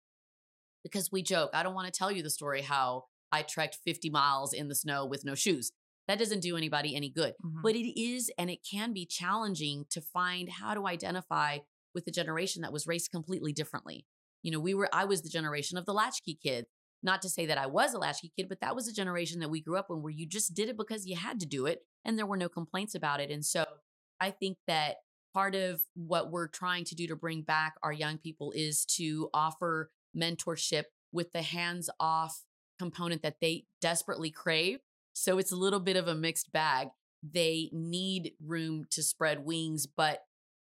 because 0.83 1.11
we 1.11 1.23
joke. 1.23 1.49
I 1.53 1.63
don't 1.63 1.73
want 1.73 1.91
to 1.91 1.97
tell 1.97 2.11
you 2.11 2.21
the 2.21 2.29
story 2.29 2.61
how 2.61 3.05
I 3.31 3.41
trekked 3.41 3.79
50 3.83 4.09
miles 4.11 4.53
in 4.53 4.67
the 4.67 4.75
snow 4.75 5.05
with 5.05 5.25
no 5.25 5.35
shoes. 5.35 5.71
That 6.07 6.19
doesn't 6.19 6.41
do 6.41 6.57
anybody 6.57 6.95
any 6.95 7.09
good. 7.09 7.33
Mm-hmm. 7.43 7.61
But 7.63 7.75
it 7.75 7.99
is 7.99 8.31
and 8.37 8.49
it 8.49 8.59
can 8.69 8.93
be 8.93 9.05
challenging 9.05 9.85
to 9.89 10.01
find 10.01 10.49
how 10.49 10.73
to 10.73 10.87
identify 10.87 11.59
with 11.93 12.07
a 12.07 12.11
generation 12.11 12.61
that 12.61 12.73
was 12.73 12.87
raised 12.87 13.11
completely 13.11 13.53
differently. 13.53 14.05
You 14.43 14.51
know, 14.51 14.59
we 14.59 14.73
were 14.73 14.89
I 14.93 15.05
was 15.05 15.21
the 15.21 15.29
generation 15.29 15.77
of 15.77 15.85
the 15.85 15.93
latchkey 15.93 16.37
kid. 16.41 16.65
Not 17.01 17.21
to 17.21 17.29
say 17.29 17.45
that 17.45 17.57
I 17.57 17.67
was 17.67 17.93
a 17.93 17.99
latchkey 17.99 18.31
kid, 18.35 18.49
but 18.49 18.61
that 18.61 18.75
was 18.75 18.87
a 18.87 18.93
generation 18.93 19.39
that 19.39 19.49
we 19.49 19.61
grew 19.61 19.77
up 19.77 19.87
in 19.89 20.01
where 20.01 20.11
you 20.11 20.27
just 20.27 20.55
did 20.55 20.69
it 20.69 20.77
because 20.77 21.05
you 21.05 21.15
had 21.15 21.39
to 21.39 21.45
do 21.45 21.67
it 21.67 21.79
and 22.03 22.17
there 22.17 22.25
were 22.25 22.37
no 22.37 22.49
complaints 22.49 22.95
about 22.95 23.19
it. 23.19 23.29
And 23.29 23.45
so 23.45 23.65
I 24.19 24.31
think 24.31 24.57
that 24.67 24.97
part 25.33 25.53
of 25.53 25.81
what 25.95 26.31
we're 26.31 26.47
trying 26.47 26.85
to 26.85 26.95
do 26.95 27.07
to 27.07 27.15
bring 27.15 27.41
back 27.41 27.75
our 27.83 27.91
young 27.91 28.17
people 28.17 28.51
is 28.55 28.85
to 28.85 29.29
offer 29.33 29.91
mentorship 30.17 30.85
with 31.11 31.31
the 31.33 31.41
hands 31.41 31.89
off 31.99 32.43
component 32.79 33.21
that 33.21 33.37
they 33.41 33.65
desperately 33.81 34.31
crave 34.31 34.79
so 35.15 35.37
it's 35.37 35.53
a 35.53 35.55
little 35.55 35.79
bit 35.79 35.95
of 35.95 36.07
a 36.07 36.13
mixed 36.13 36.51
bag. 36.51 36.89
They 37.23 37.69
need 37.71 38.33
room 38.45 38.85
to 38.91 39.01
spread 39.01 39.45
wings, 39.45 39.87
but 39.87 40.19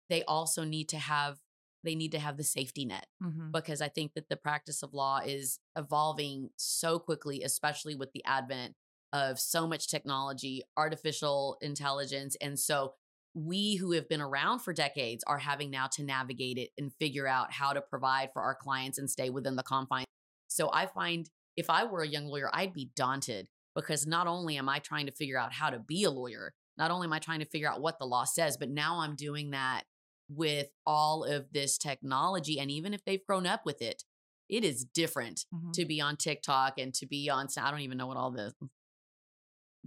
they 0.10 0.24
also 0.24 0.64
need 0.66 0.90
to 0.90 0.98
have 0.98 1.38
they 1.84 1.96
need 1.96 2.12
to 2.12 2.20
have 2.20 2.38
the 2.38 2.44
safety 2.44 2.86
net 2.86 3.08
mm-hmm. 3.24 3.50
because 3.52 3.82
I 3.82 3.88
think 3.88 4.14
that 4.14 4.30
the 4.30 4.36
practice 4.36 4.84
of 4.84 4.94
law 4.94 5.20
is 5.26 5.58
evolving 5.76 6.52
so 6.56 7.00
quickly, 7.00 7.42
especially 7.42 7.96
with 7.96 8.12
the 8.14 8.24
advent 8.24 8.76
of 9.14 9.40
so 9.40 9.66
much 9.66 9.88
technology, 9.88 10.62
artificial 10.78 11.58
intelligence. 11.60 12.38
And 12.40 12.60
so 12.60 12.94
we 13.34 13.78
who 13.78 13.94
have 13.94 14.08
been 14.08 14.22
around 14.22 14.60
for 14.60 14.74
decades 14.74 15.24
are 15.26 15.40
having 15.40 15.72
now 15.72 15.88
to 15.94 16.04
navigate 16.04 16.60
it 16.60 16.70
and 16.78 16.94
figure 17.00 17.26
out 17.26 17.52
how 17.52 17.74
to 17.74 17.82
provide 17.82 18.32
for 18.32 18.44
our 18.44 18.54
clients 18.54 19.00
and 19.00 19.10
stay 19.10 19.32
within 19.32 19.56
the 19.56 19.64
confines. 19.64 20.06
So 20.50 20.70
I 20.72 20.86
find 20.86 21.28
if 21.58 21.68
I 21.70 21.86
were 21.86 22.02
a 22.02 22.08
young 22.08 22.28
lawyer, 22.28 22.52
I'd 22.54 22.74
be 22.74 22.92
daunted 22.96 23.48
because 23.76 24.06
not 24.06 24.28
only 24.28 24.58
am 24.58 24.70
I 24.70 24.80
trying 24.80 25.06
to 25.06 25.12
figure 25.12 25.38
out 25.38 25.54
how 25.54 25.70
to 25.70 25.80
be 25.80 26.04
a 26.04 26.12
lawyer, 26.12 26.54
not 26.78 26.92
only 26.92 27.06
am 27.06 27.14
I 27.14 27.20
trying 27.20 27.40
to 27.40 27.46
figure 27.46 27.70
out 27.70 27.82
what 27.82 28.00
the 28.00 28.06
law 28.06 28.24
says, 28.24 28.58
but 28.58 28.70
now 28.70 29.00
I'm 29.00 29.16
doing 29.16 29.52
that 29.52 29.84
with 30.30 30.68
all 30.86 31.24
of 31.24 31.52
this 31.52 31.78
technology. 31.78 32.60
And 32.60 32.72
even 32.72 32.94
if 32.94 33.04
they've 33.04 33.26
grown 33.26 33.46
up 33.46 33.66
with 33.66 33.82
it, 33.82 34.04
it 34.50 34.64
is 34.64 34.84
different 34.86 35.46
mm-hmm. 35.54 35.72
to 35.72 35.86
be 35.86 36.02
on 36.02 36.18
TikTok 36.18 36.78
and 36.78 36.94
to 36.96 37.06
be 37.06 37.30
on, 37.30 37.48
I 37.58 37.72
don't 37.72 37.82
even 37.82 37.98
know 37.98 38.08
what 38.08 38.18
all 38.18 38.32
the, 38.32 38.54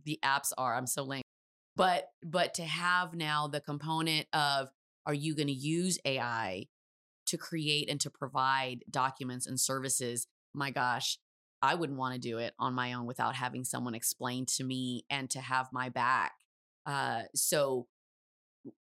the 0.04 0.18
apps 0.24 0.52
are. 0.56 0.74
I'm 0.74 0.86
so 0.86 1.02
lame. 1.02 1.22
But, 1.76 2.08
but 2.22 2.54
to 2.54 2.64
have 2.64 3.14
now 3.14 3.48
the 3.48 3.60
component 3.60 4.26
of, 4.32 4.68
are 5.06 5.14
you 5.14 5.34
going 5.34 5.48
to 5.48 5.52
use 5.52 5.98
AI 6.04 6.66
to 7.26 7.36
create 7.36 7.90
and 7.90 8.00
to 8.00 8.10
provide 8.10 8.84
documents 8.90 9.46
and 9.46 9.60
services? 9.60 10.26
My 10.54 10.70
gosh, 10.70 11.18
I 11.64 11.74
wouldn't 11.76 11.98
want 11.98 12.14
to 12.14 12.20
do 12.20 12.38
it 12.38 12.52
on 12.58 12.74
my 12.74 12.92
own 12.92 13.06
without 13.06 13.34
having 13.34 13.64
someone 13.64 13.94
explain 13.94 14.44
to 14.56 14.64
me 14.64 15.06
and 15.08 15.30
to 15.30 15.40
have 15.40 15.68
my 15.72 15.88
back. 15.88 16.32
Uh, 16.84 17.22
so 17.34 17.86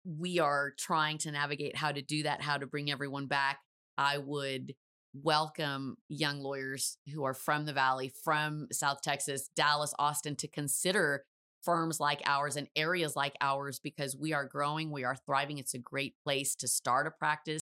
we 0.04 0.38
are 0.38 0.72
trying 0.78 1.18
to 1.18 1.30
navigate 1.30 1.76
how 1.76 1.92
to 1.92 2.00
do 2.00 2.22
that, 2.22 2.40
how 2.40 2.56
to 2.56 2.66
bring 2.66 2.90
everyone 2.90 3.26
back. 3.26 3.58
I 3.98 4.16
would 4.16 4.74
welcome 5.12 5.98
young 6.08 6.40
lawyers 6.40 6.96
who 7.12 7.24
are 7.24 7.34
from 7.34 7.66
the 7.66 7.74
Valley, 7.74 8.10
from 8.24 8.68
South 8.72 9.02
Texas, 9.02 9.50
Dallas, 9.54 9.92
Austin 9.98 10.34
to 10.36 10.48
consider 10.48 11.24
firms 11.62 12.00
like 12.00 12.22
ours 12.24 12.56
and 12.56 12.68
areas 12.74 13.14
like 13.14 13.34
ours 13.42 13.78
because 13.78 14.16
we 14.16 14.32
are 14.32 14.46
growing, 14.46 14.90
we 14.90 15.04
are 15.04 15.16
thriving. 15.26 15.58
It's 15.58 15.74
a 15.74 15.78
great 15.78 16.14
place 16.24 16.54
to 16.56 16.66
start 16.66 17.06
a 17.06 17.10
practice. 17.10 17.60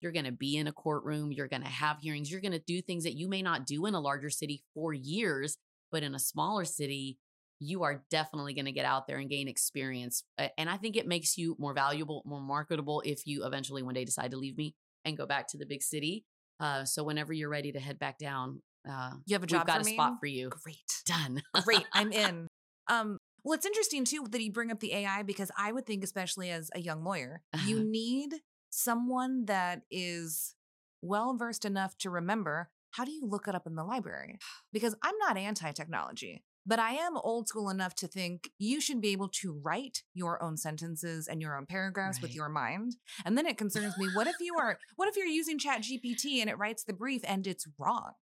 You're 0.00 0.12
going 0.12 0.24
to 0.24 0.32
be 0.32 0.56
in 0.56 0.66
a 0.66 0.72
courtroom. 0.72 1.32
You're 1.32 1.48
going 1.48 1.62
to 1.62 1.68
have 1.68 1.98
hearings. 2.00 2.30
You're 2.30 2.40
going 2.40 2.52
to 2.52 2.58
do 2.58 2.80
things 2.80 3.04
that 3.04 3.16
you 3.16 3.28
may 3.28 3.42
not 3.42 3.66
do 3.66 3.86
in 3.86 3.94
a 3.94 4.00
larger 4.00 4.30
city 4.30 4.62
for 4.74 4.92
years, 4.92 5.56
but 5.90 6.02
in 6.02 6.14
a 6.14 6.18
smaller 6.18 6.64
city, 6.64 7.18
you 7.58 7.82
are 7.82 8.02
definitely 8.10 8.54
going 8.54 8.64
to 8.64 8.72
get 8.72 8.86
out 8.86 9.06
there 9.06 9.18
and 9.18 9.28
gain 9.28 9.46
experience. 9.46 10.24
And 10.56 10.70
I 10.70 10.78
think 10.78 10.96
it 10.96 11.06
makes 11.06 11.36
you 11.36 11.56
more 11.58 11.74
valuable, 11.74 12.22
more 12.24 12.40
marketable 12.40 13.02
if 13.04 13.26
you 13.26 13.44
eventually 13.44 13.82
one 13.82 13.94
day 13.94 14.04
decide 14.04 14.30
to 14.30 14.38
leave 14.38 14.56
me 14.56 14.74
and 15.04 15.16
go 15.16 15.26
back 15.26 15.48
to 15.48 15.58
the 15.58 15.66
big 15.66 15.82
city. 15.82 16.24
Uh, 16.58 16.84
so 16.84 17.02
whenever 17.02 17.32
you're 17.32 17.50
ready 17.50 17.72
to 17.72 17.80
head 17.80 17.98
back 17.98 18.18
down, 18.18 18.62
uh, 18.88 19.12
you 19.26 19.34
have 19.34 19.42
a 19.42 19.46
job. 19.46 19.60
We've 19.60 19.66
got 19.66 19.82
a 19.82 19.84
me? 19.84 19.92
spot 19.92 20.14
for 20.20 20.26
you. 20.26 20.48
Great, 20.48 21.02
done. 21.06 21.42
Great, 21.64 21.84
I'm 21.92 22.12
in. 22.12 22.46
Um, 22.88 23.18
well, 23.44 23.54
it's 23.54 23.66
interesting 23.66 24.04
too 24.04 24.26
that 24.30 24.42
you 24.42 24.52
bring 24.52 24.70
up 24.70 24.80
the 24.80 24.94
AI 24.94 25.22
because 25.22 25.50
I 25.56 25.72
would 25.72 25.86
think, 25.86 26.04
especially 26.04 26.50
as 26.50 26.70
a 26.74 26.80
young 26.80 27.04
lawyer, 27.04 27.42
you 27.66 27.80
need 27.84 28.34
someone 28.70 29.44
that 29.46 29.82
is 29.90 30.54
well 31.02 31.36
versed 31.36 31.64
enough 31.64 31.96
to 31.98 32.10
remember 32.10 32.70
how 32.92 33.04
do 33.04 33.12
you 33.12 33.24
look 33.24 33.46
it 33.46 33.54
up 33.54 33.66
in 33.66 33.76
the 33.76 33.84
library? 33.84 34.38
Because 34.72 34.96
I'm 35.02 35.16
not 35.18 35.36
anti 35.36 35.70
technology, 35.72 36.42
but 36.66 36.78
I 36.78 36.92
am 36.92 37.16
old 37.16 37.48
school 37.48 37.70
enough 37.70 37.94
to 37.96 38.08
think 38.08 38.50
you 38.58 38.80
should 38.80 39.00
be 39.00 39.10
able 39.10 39.28
to 39.40 39.60
write 39.62 40.02
your 40.12 40.42
own 40.42 40.56
sentences 40.56 41.28
and 41.28 41.40
your 41.40 41.56
own 41.56 41.66
paragraphs 41.66 42.18
right. 42.18 42.22
with 42.22 42.34
your 42.34 42.48
mind. 42.48 42.96
And 43.24 43.38
then 43.38 43.46
it 43.46 43.58
concerns 43.58 43.96
me 43.96 44.08
what 44.14 44.26
if 44.26 44.36
you 44.40 44.54
are, 44.58 44.78
what 44.96 45.08
if 45.08 45.16
you're 45.16 45.26
using 45.26 45.58
Chat 45.58 45.82
GPT 45.82 46.40
and 46.40 46.50
it 46.50 46.58
writes 46.58 46.84
the 46.84 46.92
brief 46.92 47.22
and 47.24 47.46
it's 47.46 47.66
wrong? 47.78 48.12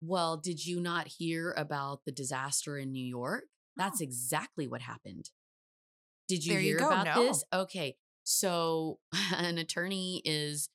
Well, 0.00 0.36
did 0.36 0.64
you 0.64 0.80
not 0.80 1.08
hear 1.18 1.54
about 1.56 2.04
the 2.04 2.12
disaster 2.12 2.78
in 2.78 2.92
New 2.92 3.04
York? 3.04 3.44
That's 3.76 4.00
exactly 4.00 4.66
what 4.66 4.80
happened. 4.80 5.30
Did 6.28 6.44
you 6.44 6.54
there 6.54 6.60
hear 6.60 6.78
you 6.78 6.86
about 6.86 7.06
no. 7.06 7.22
this? 7.22 7.44
Okay. 7.52 7.96
So 8.26 8.98
an 9.36 9.56
attorney 9.56 10.20
is 10.24 10.68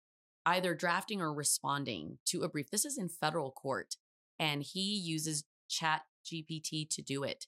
either 0.45 0.73
drafting 0.73 1.21
or 1.21 1.33
responding 1.33 2.17
to 2.27 2.41
a 2.41 2.49
brief. 2.49 2.71
This 2.71 2.85
is 2.85 2.97
in 2.97 3.09
federal 3.09 3.51
court, 3.51 3.97
and 4.39 4.63
he 4.63 4.97
uses 4.97 5.43
Chat 5.69 6.01
GPT 6.25 6.89
to 6.89 7.01
do 7.01 7.23
it. 7.23 7.45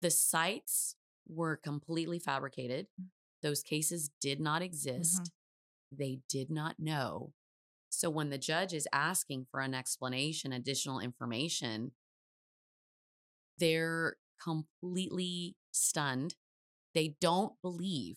The 0.00 0.10
cites 0.10 0.96
were 1.28 1.56
completely 1.56 2.18
fabricated. 2.18 2.86
Mm. 3.00 3.06
Those 3.42 3.62
cases 3.62 4.10
did 4.20 4.40
not 4.40 4.62
exist. 4.62 5.22
Mm-hmm. 5.22 5.96
They 5.98 6.20
did 6.28 6.50
not 6.50 6.76
know. 6.78 7.32
So 7.90 8.08
when 8.08 8.30
the 8.30 8.38
judge 8.38 8.72
is 8.72 8.88
asking 8.92 9.46
for 9.50 9.60
an 9.60 9.74
explanation, 9.74 10.52
additional 10.52 10.98
information, 10.98 11.92
they're 13.58 14.16
completely 14.42 15.56
stunned. 15.72 16.34
They 16.94 17.16
don't 17.20 17.54
believe 17.62 18.16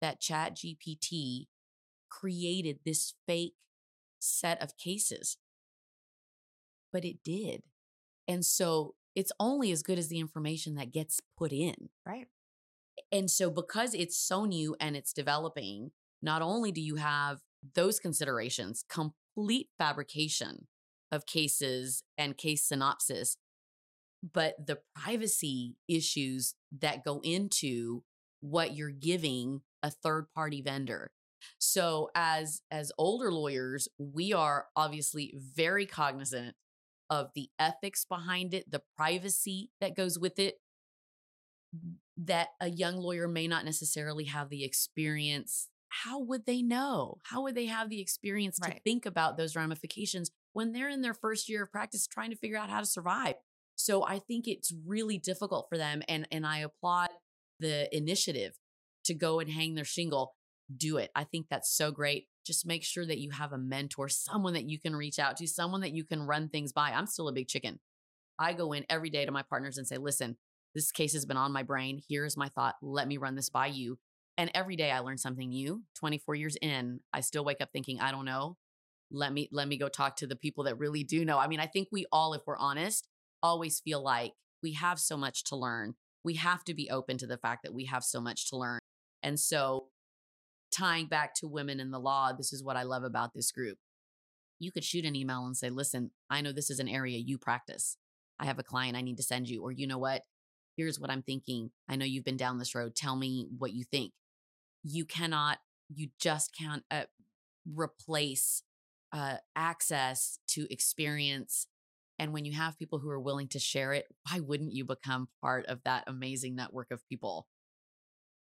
that 0.00 0.20
Chat 0.20 0.56
GPT 0.56 1.46
created 2.10 2.80
this 2.84 3.14
fake 3.26 3.54
set 4.18 4.62
of 4.62 4.76
cases. 4.76 5.38
But 6.92 7.04
it 7.04 7.22
did. 7.24 7.62
And 8.28 8.44
so 8.44 8.94
it's 9.14 9.32
only 9.40 9.72
as 9.72 9.82
good 9.82 9.98
as 9.98 10.08
the 10.08 10.18
information 10.18 10.74
that 10.76 10.92
gets 10.92 11.20
put 11.38 11.52
in. 11.52 11.90
Right. 12.06 12.26
And 13.12 13.30
so 13.30 13.50
because 13.50 13.94
it's 13.94 14.16
so 14.16 14.44
new 14.44 14.76
and 14.80 14.96
it's 14.96 15.12
developing, 15.12 15.90
not 16.22 16.42
only 16.42 16.72
do 16.72 16.80
you 16.80 16.96
have 16.96 17.40
those 17.74 17.98
considerations, 17.98 18.84
complete 18.88 19.68
fabrication 19.78 20.66
of 21.12 21.26
cases 21.26 22.02
and 22.18 22.36
case 22.36 22.64
synopsis, 22.64 23.36
but 24.32 24.54
the 24.66 24.78
privacy 24.94 25.76
issues 25.88 26.54
that 26.80 27.04
go 27.04 27.20
into 27.22 28.02
what 28.40 28.76
you're 28.76 28.90
giving 28.90 29.62
a 29.82 29.90
third 29.90 30.26
party 30.34 30.62
vendor. 30.62 31.10
So 31.58 32.10
as 32.14 32.62
as 32.70 32.92
older 32.98 33.30
lawyers, 33.30 33.88
we 33.98 34.32
are 34.32 34.66
obviously 34.74 35.34
very 35.36 35.86
cognizant 35.86 36.54
of 37.08 37.30
the 37.34 37.50
ethics 37.58 38.04
behind 38.04 38.52
it, 38.52 38.70
the 38.70 38.82
privacy 38.96 39.70
that 39.80 39.96
goes 39.96 40.18
with 40.18 40.38
it 40.38 40.56
that 42.16 42.48
a 42.60 42.68
young 42.68 42.96
lawyer 42.96 43.28
may 43.28 43.46
not 43.46 43.64
necessarily 43.64 44.24
have 44.24 44.48
the 44.48 44.64
experience. 44.64 45.68
How 45.88 46.18
would 46.18 46.46
they 46.46 46.62
know? 46.62 47.18
How 47.24 47.42
would 47.42 47.54
they 47.54 47.66
have 47.66 47.90
the 47.90 48.00
experience 48.00 48.58
to 48.58 48.80
think 48.80 49.06
about 49.06 49.36
those 49.36 49.54
ramifications 49.54 50.30
when 50.52 50.72
they're 50.72 50.88
in 50.88 51.02
their 51.02 51.14
first 51.14 51.48
year 51.48 51.64
of 51.64 51.70
practice 51.70 52.06
trying 52.06 52.30
to 52.30 52.36
figure 52.36 52.58
out 52.58 52.70
how 52.70 52.80
to 52.80 52.86
survive? 52.86 53.34
So 53.76 54.04
I 54.04 54.18
think 54.18 54.48
it's 54.48 54.72
really 54.86 55.18
difficult 55.18 55.66
for 55.68 55.78
them 55.78 56.02
and 56.08 56.26
and 56.30 56.46
I 56.46 56.58
applaud 56.58 57.10
the 57.60 57.94
initiative 57.96 58.54
to 59.04 59.14
go 59.14 59.38
and 59.38 59.50
hang 59.50 59.74
their 59.74 59.84
shingle. 59.84 60.34
Do 60.74 60.96
it. 60.96 61.10
I 61.14 61.24
think 61.24 61.46
that's 61.48 61.70
so 61.70 61.92
great. 61.92 62.26
Just 62.44 62.66
make 62.66 62.82
sure 62.82 63.06
that 63.06 63.18
you 63.18 63.30
have 63.30 63.52
a 63.52 63.58
mentor, 63.58 64.08
someone 64.08 64.54
that 64.54 64.68
you 64.68 64.80
can 64.80 64.96
reach 64.96 65.18
out 65.18 65.36
to, 65.36 65.46
someone 65.46 65.80
that 65.82 65.92
you 65.92 66.04
can 66.04 66.22
run 66.22 66.48
things 66.48 66.72
by. 66.72 66.90
I'm 66.90 67.06
still 67.06 67.28
a 67.28 67.32
big 67.32 67.48
chicken. 67.48 67.78
I 68.38 68.52
go 68.52 68.72
in 68.72 68.84
every 68.90 69.10
day 69.10 69.24
to 69.24 69.32
my 69.32 69.42
partners 69.42 69.78
and 69.78 69.86
say, 69.86 69.96
listen, 69.96 70.36
this 70.74 70.90
case 70.90 71.12
has 71.14 71.24
been 71.24 71.36
on 71.36 71.52
my 71.52 71.62
brain. 71.62 72.00
Here's 72.08 72.36
my 72.36 72.48
thought. 72.48 72.74
Let 72.82 73.08
me 73.08 73.16
run 73.16 73.34
this 73.34 73.48
by 73.48 73.68
you. 73.68 73.98
And 74.36 74.50
every 74.54 74.76
day 74.76 74.90
I 74.90 74.98
learn 74.98 75.18
something 75.18 75.48
new. 75.48 75.82
24 75.94 76.34
years 76.34 76.56
in, 76.60 77.00
I 77.12 77.20
still 77.20 77.44
wake 77.44 77.60
up 77.60 77.70
thinking, 77.72 78.00
I 78.00 78.10
don't 78.10 78.26
know. 78.26 78.56
Let 79.10 79.32
me 79.32 79.48
let 79.52 79.68
me 79.68 79.78
go 79.78 79.88
talk 79.88 80.16
to 80.16 80.26
the 80.26 80.36
people 80.36 80.64
that 80.64 80.78
really 80.78 81.04
do 81.04 81.24
know. 81.24 81.38
I 81.38 81.46
mean, 81.46 81.60
I 81.60 81.66
think 81.66 81.88
we 81.92 82.06
all, 82.10 82.34
if 82.34 82.42
we're 82.44 82.58
honest, 82.58 83.08
always 83.46 83.80
feel 83.80 84.02
like 84.02 84.32
we 84.62 84.72
have 84.72 84.98
so 84.98 85.16
much 85.16 85.44
to 85.44 85.56
learn. 85.56 85.94
We 86.24 86.34
have 86.34 86.64
to 86.64 86.74
be 86.74 86.90
open 86.90 87.18
to 87.18 87.26
the 87.26 87.38
fact 87.38 87.62
that 87.62 87.72
we 87.74 87.84
have 87.84 88.02
so 88.02 88.20
much 88.20 88.50
to 88.50 88.56
learn. 88.56 88.80
And 89.22 89.38
so 89.38 89.86
tying 90.72 91.06
back 91.06 91.34
to 91.36 91.48
women 91.48 91.78
in 91.78 91.92
the 91.92 92.00
law, 92.00 92.32
this 92.32 92.52
is 92.52 92.64
what 92.64 92.76
I 92.76 92.82
love 92.82 93.04
about 93.04 93.34
this 93.34 93.52
group. 93.52 93.78
You 94.58 94.72
could 94.72 94.84
shoot 94.84 95.04
an 95.04 95.14
email 95.14 95.46
and 95.46 95.56
say, 95.56 95.70
listen, 95.70 96.10
I 96.28 96.40
know 96.40 96.52
this 96.52 96.70
is 96.70 96.80
an 96.80 96.88
area 96.88 97.18
you 97.18 97.38
practice. 97.38 97.96
I 98.40 98.46
have 98.46 98.58
a 98.58 98.64
client 98.64 98.96
I 98.96 99.02
need 99.02 99.18
to 99.18 99.22
send 99.22 99.48
you. 99.48 99.62
Or 99.62 99.70
you 99.70 99.86
know 99.86 99.98
what? 99.98 100.22
Here's 100.76 100.98
what 100.98 101.10
I'm 101.10 101.22
thinking. 101.22 101.70
I 101.88 101.96
know 101.96 102.04
you've 102.04 102.24
been 102.24 102.36
down 102.36 102.58
this 102.58 102.74
road. 102.74 102.96
Tell 102.96 103.16
me 103.16 103.46
what 103.56 103.72
you 103.72 103.84
think. 103.84 104.12
You 104.82 105.04
cannot, 105.04 105.58
you 105.88 106.08
just 106.18 106.54
can't 106.56 106.82
uh, 106.90 107.04
replace 107.72 108.62
uh, 109.12 109.36
access 109.54 110.38
to 110.48 110.70
experience. 110.72 111.68
And 112.18 112.32
when 112.32 112.44
you 112.44 112.52
have 112.52 112.78
people 112.78 112.98
who 112.98 113.10
are 113.10 113.20
willing 113.20 113.48
to 113.48 113.58
share 113.58 113.92
it, 113.92 114.06
why 114.28 114.40
wouldn't 114.40 114.72
you 114.72 114.84
become 114.84 115.28
part 115.42 115.66
of 115.66 115.80
that 115.84 116.04
amazing 116.06 116.54
network 116.54 116.90
of 116.90 117.06
people? 117.08 117.46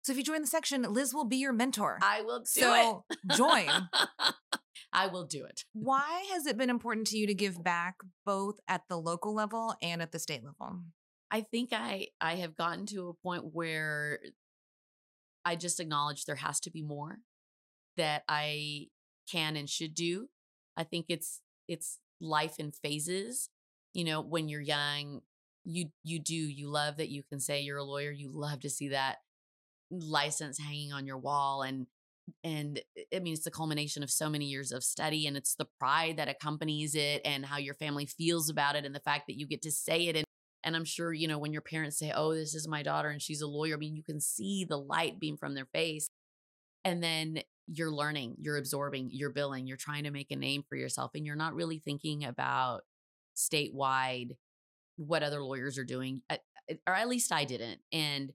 So 0.04 0.12
if 0.12 0.18
you 0.18 0.24
join 0.24 0.42
the 0.42 0.48
section, 0.48 0.82
Liz 0.82 1.14
will 1.14 1.26
be 1.26 1.38
your 1.38 1.54
mentor. 1.54 2.00
I 2.02 2.22
will 2.22 2.40
do 2.40 2.46
so 2.46 3.06
it. 3.10 3.36
join. 3.36 3.90
I 4.94 5.08
will 5.08 5.26
do 5.26 5.46
it. 5.46 5.64
Why 5.74 6.26
has 6.34 6.46
it 6.48 6.58
been 6.58 6.70
important 6.70 7.08
to 7.08 7.18
you 7.18 7.28
to 7.28 7.34
give 7.34 7.64
back 7.64 7.98
both 8.26 8.60
at 8.68 8.82
the 8.90 8.98
local 8.98 9.34
level 9.34 9.76
and 9.82 10.02
at 10.02 10.12
the 10.12 10.20
state 10.20 10.44
level? 10.44 10.82
I 11.30 11.42
think 11.42 11.70
I 11.72 12.08
I 12.20 12.36
have 12.36 12.56
gotten 12.56 12.86
to 12.88 13.10
a 13.10 13.14
point 13.14 13.54
where 13.54 14.20
I 15.46 15.56
just 15.56 15.80
acknowledge 15.80 16.26
there 16.26 16.36
has 16.36 16.60
to 16.62 16.72
be 16.72 16.82
more 16.82 17.20
that 17.96 18.24
I 18.28 18.88
can 19.32 19.56
and 19.56 19.70
should 19.70 19.94
do. 19.94 20.28
I 20.76 20.84
think 20.84 21.06
it's 21.10 21.42
it's 21.68 22.00
life 22.22 22.56
in 22.60 22.72
phases. 22.72 23.50
You 23.94 24.06
know, 24.06 24.22
when 24.22 24.48
you're 24.48 24.62
young, 24.62 25.22
you 25.66 25.88
you 26.04 26.20
do 26.20 26.36
you 26.36 26.70
love 26.70 26.98
that 26.98 27.10
you 27.10 27.24
can 27.24 27.40
say 27.40 27.62
you're 27.62 27.78
a 27.78 27.84
lawyer. 27.84 28.12
You 28.12 28.32
love 28.34 28.62
to 28.62 28.70
see 28.70 28.90
that 28.90 29.18
license 29.92 30.60
hanging 30.60 30.94
on 30.94 31.06
your 31.06 31.18
wall 31.18 31.64
and 31.64 31.88
and 32.44 32.80
eh, 32.98 33.18
I 33.18 33.20
mean 33.20 33.34
it's 33.34 33.44
the 33.44 33.52
culmination 33.52 34.04
of 34.04 34.10
so 34.10 34.30
many 34.30 34.46
years 34.46 34.72
of 34.72 34.84
study 34.84 35.28
and 35.28 35.36
it's 35.36 35.56
the 35.56 35.68
pride 35.80 36.18
that 36.18 36.30
accompanies 36.30 36.96
it 36.96 37.22
and 37.26 37.46
how 37.46 37.58
your 37.58 37.74
family 37.74 38.06
feels 38.06 38.50
about 38.50 38.76
it 38.76 38.86
and 38.86 38.96
the 38.96 39.02
fact 39.02 39.26
that 39.28 39.38
you 39.38 39.48
get 39.48 39.62
to 39.64 39.72
say 39.72 40.08
it 40.08 40.16
and 40.16 40.26
and 40.64 40.76
I'm 40.76 40.86
sure, 40.86 41.12
you 41.12 41.28
know, 41.28 41.40
when 41.40 41.54
your 41.54 41.64
parents 41.64 41.98
say, 41.98 42.12
Oh, 42.16 42.34
this 42.34 42.54
is 42.54 42.68
my 42.68 42.84
daughter 42.84 43.10
and 43.10 43.22
she's 43.22 43.42
a 43.42 43.48
lawyer, 43.48 43.76
I 43.76 43.78
mean, 43.78 43.96
you 43.96 44.04
can 44.04 44.20
see 44.20 44.64
the 44.64 44.78
light 44.78 45.20
beam 45.20 45.38
from 45.38 45.56
their 45.56 45.66
face. 45.66 46.10
And 46.84 47.04
then 47.04 47.42
you're 47.68 47.92
learning, 47.92 48.36
you're 48.40 48.58
absorbing, 48.58 49.10
you're 49.12 49.30
billing, 49.30 49.68
you're 49.68 49.78
trying 49.78 50.04
to 50.04 50.12
make 50.12 50.32
a 50.32 50.36
name 50.36 50.64
for 50.68 50.76
yourself, 50.76 51.12
and 51.16 51.26
you're 51.26 51.36
not 51.36 51.56
really 51.56 51.80
thinking 51.80 52.26
about 52.26 52.82
statewide 53.36 54.36
what 54.98 55.24
other 55.24 55.44
lawyers 55.44 55.78
are 55.78 55.86
doing, 55.86 56.22
or 56.88 56.94
at 56.94 57.08
least 57.10 57.32
I 57.32 57.46
didn't. 57.46 57.80
And, 57.92 58.32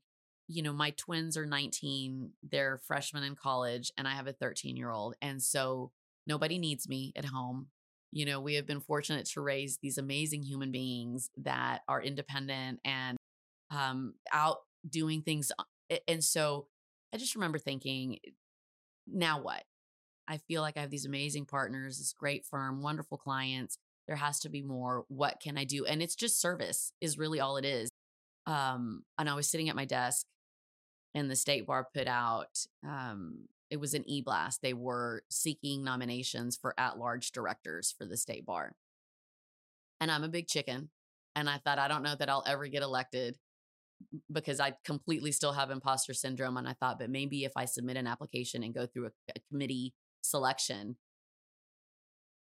you 0.49 0.63
know, 0.63 0.73
my 0.73 0.91
twins 0.97 1.37
are 1.37 1.47
19, 1.47 2.31
they're 2.43 2.81
freshmen 2.87 3.23
in 3.23 3.37
college, 3.37 3.93
and 3.97 4.09
I 4.09 4.13
have 4.13 4.27
a 4.27 4.33
13 4.33 4.77
year 4.77 4.91
old. 4.91 5.15
And 5.23 5.43
so 5.43 5.93
nobody 6.27 6.59
needs 6.59 6.89
me 6.89 7.13
at 7.17 7.27
home. 7.27 7.69
You 8.13 8.27
know, 8.27 8.41
we 8.41 8.55
have 8.55 8.67
been 8.67 8.81
fortunate 8.81 9.27
to 9.27 9.41
raise 9.41 9.79
these 9.83 9.99
amazing 9.99 10.43
human 10.43 10.73
beings 10.73 11.31
that 11.37 11.83
are 11.89 12.03
independent 12.03 12.81
and 12.85 13.17
um, 13.71 14.15
out 14.33 14.59
doing 14.89 15.23
things. 15.23 15.53
uh, 15.59 15.97
And 16.09 16.23
so 16.23 16.69
I 17.13 17.19
just 17.19 17.35
remember 17.35 17.59
thinking, 17.59 18.19
now 19.07 19.41
what? 19.41 19.63
I 20.29 20.39
feel 20.39 20.63
like 20.63 20.77
I 20.77 20.81
have 20.81 20.91
these 20.91 21.07
amazing 21.07 21.47
partners, 21.47 21.99
this 21.99 22.13
great 22.13 22.45
firm, 22.45 22.83
wonderful 22.83 23.19
clients. 23.19 23.79
There 24.07 24.17
has 24.17 24.41
to 24.41 24.49
be 24.49 24.63
more. 24.63 25.05
What 25.09 25.41
can 25.41 25.57
I 25.57 25.65
do? 25.65 25.85
And 25.85 26.03
it's 26.03 26.17
just 26.17 26.41
service 26.41 26.93
is 27.01 27.19
really 27.19 27.41
all 27.41 27.57
it 27.57 27.65
is. 27.65 27.91
Um, 28.47 29.03
and 29.19 29.29
I 29.29 29.35
was 29.35 29.49
sitting 29.49 29.69
at 29.69 29.77
my 29.77 29.85
desk 29.85 30.27
and 31.15 31.31
the 31.31 31.37
state 31.37 31.67
bar 31.67 31.87
put 31.95 32.07
out 32.07 32.59
um, 32.87 33.49
it 33.71 33.81
was 33.81 33.95
an 33.95 34.09
e-blast. 34.09 34.63
They 34.63 34.75
were 34.75 35.23
seeking 35.29 35.83
nominations 35.83 36.57
for 36.57 36.75
at-large 36.79 37.33
directors 37.33 37.95
for 37.97 38.05
the 38.05 38.17
state 38.17 38.47
bar. 38.47 38.73
And 40.01 40.11
I'm 40.11 40.23
a 40.25 40.29
big 40.29 40.47
chicken. 40.47 40.91
And 41.35 41.51
I 41.51 41.59
thought, 41.59 41.79
I 41.79 41.89
don't 41.89 42.03
know 42.03 42.15
that 42.15 42.31
I'll 42.31 42.45
ever 42.47 42.67
get 42.69 42.83
elected 42.83 43.37
because 44.31 44.61
I 44.61 44.75
completely 44.85 45.33
still 45.33 45.53
have 45.53 45.71
imposter 45.71 46.15
syndrome. 46.15 46.57
And 46.57 46.69
I 46.69 46.75
thought, 46.75 46.99
but 46.99 47.11
maybe 47.11 47.45
if 47.45 47.53
I 47.57 47.65
submit 47.65 47.97
an 47.97 48.07
application 48.07 48.63
and 48.63 48.75
go 48.75 48.87
through 48.87 49.07
a, 49.07 49.11
a 49.35 49.41
committee 49.51 49.95
selection, 50.23 50.97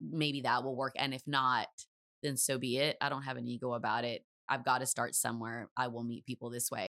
maybe 0.02 0.42
that 0.42 0.64
will 0.64 0.76
work. 0.76 0.94
And 0.98 1.14
if 1.14 1.24
not, 1.28 1.68
then 2.24 2.38
so 2.38 2.58
be 2.58 2.78
it. 2.78 2.98
I 3.02 3.10
don't 3.10 3.24
have 3.24 3.38
an 3.38 3.48
ego 3.48 3.74
about 3.74 4.04
it. 4.04 4.26
I've 4.48 4.66
got 4.66 4.80
to 4.80 4.86
start 4.86 5.16
somewhere. 5.16 5.70
I 5.78 5.88
will 5.88 6.04
meet 6.04 6.26
people 6.26 6.50
this 6.50 6.70
way. 6.72 6.88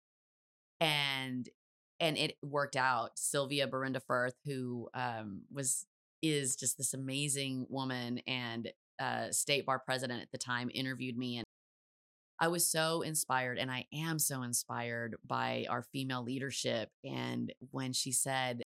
And 0.80 1.48
and 2.00 2.18
it 2.18 2.36
worked 2.44 2.76
out. 2.76 3.12
Sylvia 3.16 3.68
Borunda 3.68 4.02
Firth, 4.06 4.36
who 4.46 4.90
um, 4.94 5.44
was 5.54 5.86
is 6.22 6.56
just 6.56 6.78
this 6.78 6.94
amazing 6.94 7.68
woman 7.70 8.20
and 8.28 8.72
uh, 9.00 9.32
state 9.32 9.66
bar 9.66 9.80
president 9.80 10.22
at 10.22 10.32
the 10.32 10.38
time, 10.38 10.70
interviewed 10.74 11.18
me, 11.18 11.38
and 11.38 11.46
I 12.40 12.48
was 12.50 12.68
so 12.70 13.02
inspired, 13.02 13.58
and 13.58 13.72
I 13.72 13.88
am 13.94 14.20
so 14.20 14.44
inspired 14.44 15.16
by 15.26 15.66
our 15.70 15.84
female 15.84 16.24
leadership. 16.24 16.92
And 17.04 17.54
when 17.72 17.94
she 17.94 18.12
said, 18.12 18.64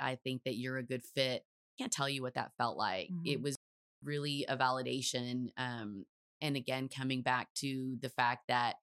"I 0.00 0.16
think 0.16 0.44
that 0.44 0.56
you're 0.56 0.78
a 0.78 0.82
good 0.84 1.04
fit," 1.04 1.44
I 1.78 1.82
can't 1.84 1.92
tell 1.92 2.08
you 2.08 2.22
what 2.22 2.34
that 2.34 2.56
felt 2.58 2.76
like. 2.78 3.12
It 3.24 3.38
Mhm. 3.38 3.42
was 3.42 3.56
really 4.02 4.44
a 4.48 4.56
validation. 4.56 5.50
Um, 5.56 6.06
and 6.40 6.56
again, 6.56 6.88
coming 6.88 7.22
back 7.22 7.54
to 7.56 7.96
the 8.00 8.10
fact 8.10 8.48
that 8.48 8.76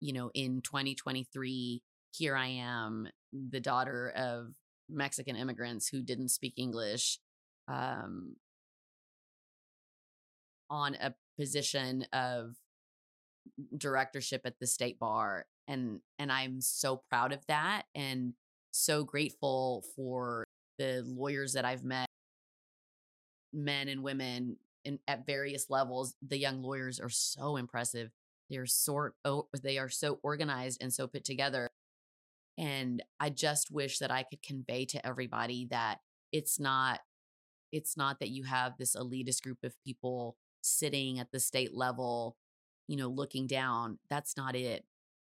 you 0.00 0.12
know, 0.12 0.30
in 0.34 0.62
2023, 0.62 1.82
here 2.12 2.36
I 2.36 2.46
am, 2.48 3.08
the 3.32 3.60
daughter 3.60 4.10
of 4.10 4.54
Mexican 4.88 5.36
immigrants 5.36 5.88
who 5.88 6.02
didn't 6.02 6.28
speak 6.30 6.54
English, 6.56 7.20
um, 7.68 8.36
on 10.70 10.94
a 10.96 11.14
position 11.38 12.02
of 12.12 12.56
directorship 13.76 14.42
at 14.44 14.58
the 14.60 14.66
state 14.66 14.98
bar 14.98 15.46
and 15.66 16.00
and 16.18 16.30
I'm 16.30 16.60
so 16.60 17.02
proud 17.10 17.32
of 17.32 17.44
that 17.46 17.82
and 17.94 18.34
so 18.70 19.04
grateful 19.04 19.84
for 19.96 20.44
the 20.78 21.02
lawyers 21.04 21.54
that 21.54 21.64
I've 21.64 21.84
met 21.84 22.06
men 23.52 23.88
and 23.88 24.02
women 24.02 24.56
in, 24.84 25.00
at 25.08 25.26
various 25.26 25.70
levels. 25.70 26.14
The 26.26 26.38
young 26.38 26.62
lawyers 26.62 27.00
are 27.00 27.08
so 27.08 27.56
impressive. 27.56 28.10
They're 28.48 28.66
sort 28.66 29.14
oh, 29.24 29.48
they 29.62 29.78
are 29.78 29.88
so 29.88 30.18
organized 30.22 30.82
and 30.82 30.92
so 30.92 31.06
put 31.06 31.24
together 31.24 31.68
and 32.58 33.02
I 33.20 33.30
just 33.30 33.70
wish 33.70 34.00
that 34.00 34.10
I 34.10 34.24
could 34.24 34.42
convey 34.42 34.84
to 34.86 35.06
everybody 35.06 35.68
that 35.70 35.98
it's 36.32 36.58
not 36.58 37.00
it's 37.70 37.96
not 37.96 38.18
that 38.20 38.30
you 38.30 38.44
have 38.44 38.76
this 38.76 38.96
elitist 38.96 39.42
group 39.42 39.58
of 39.62 39.74
people 39.84 40.36
sitting 40.62 41.18
at 41.18 41.30
the 41.32 41.40
state 41.40 41.74
level, 41.74 42.36
you 42.88 42.96
know, 42.96 43.08
looking 43.08 43.46
down. 43.46 43.98
That's 44.10 44.36
not 44.36 44.56
it. 44.56 44.84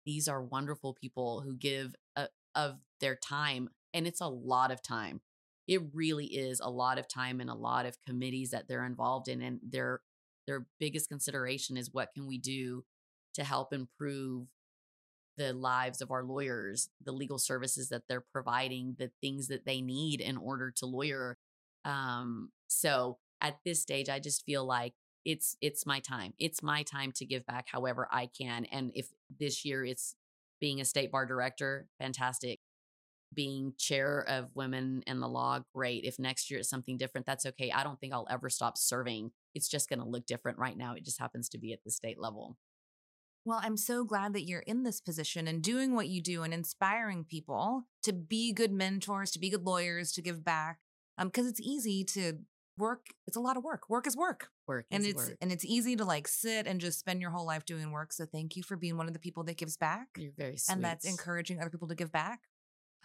These 0.05 0.27
are 0.27 0.41
wonderful 0.41 0.95
people 0.99 1.41
who 1.41 1.55
give 1.55 1.93
a, 2.15 2.29
of 2.55 2.79
their 2.99 3.15
time, 3.15 3.69
and 3.93 4.07
it's 4.07 4.21
a 4.21 4.27
lot 4.27 4.71
of 4.71 4.81
time. 4.81 5.21
It 5.67 5.81
really 5.93 6.25
is 6.25 6.59
a 6.59 6.69
lot 6.71 6.97
of 6.97 7.07
time 7.07 7.39
and 7.39 7.49
a 7.49 7.55
lot 7.55 7.85
of 7.85 8.01
committees 8.01 8.49
that 8.49 8.67
they're 8.67 8.85
involved 8.85 9.27
in, 9.27 9.41
and 9.41 9.59
their 9.61 10.01
their 10.47 10.65
biggest 10.79 11.07
consideration 11.07 11.77
is 11.77 11.93
what 11.93 12.13
can 12.13 12.25
we 12.25 12.39
do 12.39 12.83
to 13.35 13.43
help 13.43 13.73
improve 13.73 14.47
the 15.37 15.53
lives 15.53 16.01
of 16.01 16.11
our 16.11 16.23
lawyers, 16.23 16.89
the 17.03 17.11
legal 17.11 17.37
services 17.37 17.89
that 17.89 18.03
they're 18.09 18.25
providing, 18.33 18.95
the 18.97 19.11
things 19.21 19.47
that 19.47 19.65
they 19.65 19.81
need 19.81 20.19
in 20.19 20.37
order 20.37 20.71
to 20.71 20.85
lawyer. 20.85 21.37
Um, 21.85 22.51
so 22.67 23.19
at 23.39 23.57
this 23.65 23.81
stage, 23.81 24.09
I 24.09 24.19
just 24.19 24.45
feel 24.45 24.65
like 24.65 24.93
it's 25.25 25.55
it's 25.61 25.85
my 25.85 25.99
time. 25.99 26.33
It's 26.39 26.63
my 26.63 26.83
time 26.83 27.11
to 27.13 27.25
give 27.25 27.45
back 27.45 27.67
however 27.71 28.07
I 28.11 28.27
can. 28.27 28.65
And 28.65 28.91
if 28.95 29.09
this 29.39 29.65
year 29.65 29.85
it's 29.85 30.15
being 30.59 30.81
a 30.81 30.85
state 30.85 31.11
bar 31.11 31.25
director, 31.25 31.87
fantastic. 31.99 32.59
Being 33.33 33.73
chair 33.77 34.25
of 34.27 34.49
women 34.55 35.03
in 35.07 35.21
the 35.21 35.27
law, 35.27 35.59
great. 35.73 36.03
If 36.03 36.19
next 36.19 36.51
year 36.51 36.59
it's 36.59 36.69
something 36.69 36.97
different, 36.97 37.25
that's 37.25 37.45
okay. 37.45 37.71
I 37.71 37.83
don't 37.83 37.99
think 37.99 38.13
I'll 38.13 38.27
ever 38.29 38.49
stop 38.49 38.77
serving. 38.77 39.31
It's 39.55 39.69
just 39.69 39.89
going 39.89 39.99
to 39.99 40.05
look 40.05 40.25
different 40.25 40.57
right 40.57 40.77
now. 40.77 40.95
It 40.95 41.05
just 41.05 41.19
happens 41.19 41.47
to 41.49 41.57
be 41.57 41.71
at 41.71 41.83
the 41.83 41.91
state 41.91 42.19
level. 42.19 42.57
Well, 43.45 43.59
I'm 43.63 43.77
so 43.77 44.03
glad 44.03 44.33
that 44.33 44.43
you're 44.43 44.59
in 44.59 44.83
this 44.83 45.01
position 45.01 45.47
and 45.47 45.63
doing 45.63 45.95
what 45.95 46.09
you 46.09 46.21
do 46.21 46.43
and 46.43 46.53
inspiring 46.53 47.23
people 47.23 47.85
to 48.03 48.13
be 48.13 48.53
good 48.53 48.71
mentors, 48.71 49.31
to 49.31 49.39
be 49.39 49.49
good 49.49 49.63
lawyers, 49.63 50.11
to 50.13 50.21
give 50.21 50.43
back. 50.43 50.79
Um, 51.17 51.27
because 51.27 51.47
it's 51.47 51.59
easy 51.59 52.03
to 52.05 52.39
work. 52.81 53.05
It's 53.27 53.37
a 53.37 53.39
lot 53.39 53.55
of 53.55 53.63
work. 53.63 53.89
Work 53.89 54.07
is 54.07 54.17
work. 54.17 54.49
Work 54.67 54.85
and 54.91 55.03
is 55.03 55.09
it's 55.11 55.27
work. 55.29 55.37
and 55.39 55.51
it's 55.51 55.63
easy 55.63 55.95
to 55.95 56.03
like 56.03 56.27
sit 56.27 56.67
and 56.67 56.81
just 56.81 56.99
spend 56.99 57.21
your 57.21 57.31
whole 57.31 57.45
life 57.45 57.65
doing 57.65 57.91
work. 57.91 58.11
So 58.11 58.25
thank 58.25 58.57
you 58.57 58.63
for 58.63 58.75
being 58.75 58.97
one 58.97 59.07
of 59.07 59.13
the 59.13 59.19
people 59.19 59.43
that 59.45 59.55
gives 59.57 59.77
back 59.77 60.07
You're 60.17 60.33
very 60.37 60.57
sweet. 60.57 60.73
and 60.75 60.83
that's 60.83 61.05
encouraging 61.05 61.61
other 61.61 61.69
people 61.69 61.87
to 61.87 61.95
give 61.95 62.11
back. 62.11 62.41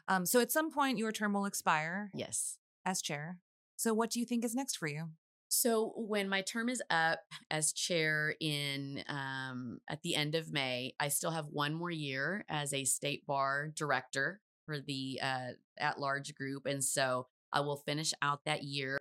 Um, 0.09 0.27
so 0.27 0.41
at 0.41 0.51
some 0.51 0.73
point 0.73 0.99
your 0.99 1.13
term 1.13 1.33
will 1.33 1.45
expire 1.47 2.11
Yes. 2.15 2.59
as 2.85 3.01
chair. 3.03 3.39
So 3.77 3.93
what 3.95 4.11
do 4.11 4.19
you 4.21 4.27
think 4.27 4.45
is 4.45 4.55
next 4.55 4.77
for 4.77 4.89
you? 4.89 5.11
So 5.49 5.93
when 5.97 6.29
my 6.29 6.43
term 6.43 6.69
is 6.69 6.83
up 6.91 7.21
as 7.53 7.73
chair 7.73 8.35
in 8.41 9.05
um, 9.09 9.79
at 9.89 10.03
the 10.03 10.17
end 10.17 10.35
of 10.35 10.53
May, 10.53 10.95
I 10.99 11.09
still 11.09 11.31
have 11.31 11.47
one 11.47 11.73
more 11.75 11.91
year 11.91 12.45
as 12.49 12.73
a 12.75 12.85
state 12.85 13.25
bar 13.27 13.69
director 13.75 14.41
for 14.65 14.81
the 14.81 15.21
uh, 15.23 15.51
at 15.79 16.01
large 16.01 16.35
group, 16.35 16.67
and 16.67 16.83
so 16.83 17.29
I 17.53 17.61
will 17.61 17.77
finish 17.77 18.13
out 18.21 18.41
that 18.45 18.65
year. 18.65 18.99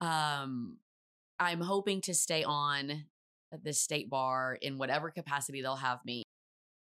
Um, 0.00 0.78
I'm 1.38 1.60
hoping 1.60 2.00
to 2.02 2.14
stay 2.14 2.44
on 2.44 3.04
the 3.62 3.72
state 3.72 4.10
bar 4.10 4.58
in 4.60 4.78
whatever 4.78 5.10
capacity 5.10 5.62
they'll 5.62 5.76
have 5.76 6.00
me. 6.04 6.24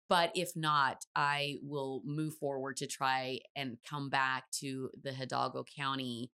But 0.08 0.32
if 0.34 0.56
not, 0.56 1.04
I 1.14 1.56
will 1.62 2.02
move 2.04 2.34
forward 2.34 2.78
to 2.78 2.86
try 2.86 3.40
and 3.54 3.76
come 3.88 4.08
back 4.08 4.50
to 4.60 4.90
the 5.02 5.12
Hidalgo 5.12 5.64
County 5.76 6.30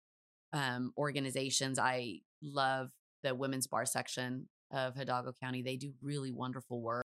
um, 0.53 0.93
organizations. 0.97 1.79
I 1.79 2.19
love 2.41 2.89
the 3.23 3.33
women's 3.33 3.65
bar 3.65 3.85
section 3.85 4.47
of 4.71 4.95
Hidalgo 4.95 5.33
County. 5.41 5.63
They 5.63 5.75
do 5.75 5.93
really 6.01 6.31
wonderful 6.31 6.81
work. 6.81 7.03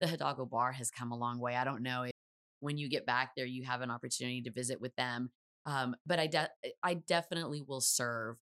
The 0.00 0.06
Hidalgo 0.06 0.44
Bar 0.44 0.72
has 0.72 0.90
come 0.90 1.12
a 1.12 1.16
long 1.16 1.38
way. 1.38 1.56
I 1.56 1.64
don't 1.64 1.82
know 1.82 2.02
if 2.02 2.12
when 2.60 2.76
you 2.76 2.88
get 2.88 3.06
back 3.06 3.32
there, 3.36 3.46
you 3.46 3.64
have 3.64 3.80
an 3.80 3.90
opportunity 3.90 4.42
to 4.42 4.50
visit 4.50 4.80
with 4.80 4.94
them. 4.96 5.30
Um, 5.64 5.96
but 6.06 6.18
I, 6.18 6.26
de- 6.26 6.50
I 6.82 6.94
definitely 6.94 7.62
will 7.62 7.80
serve. 7.80 8.36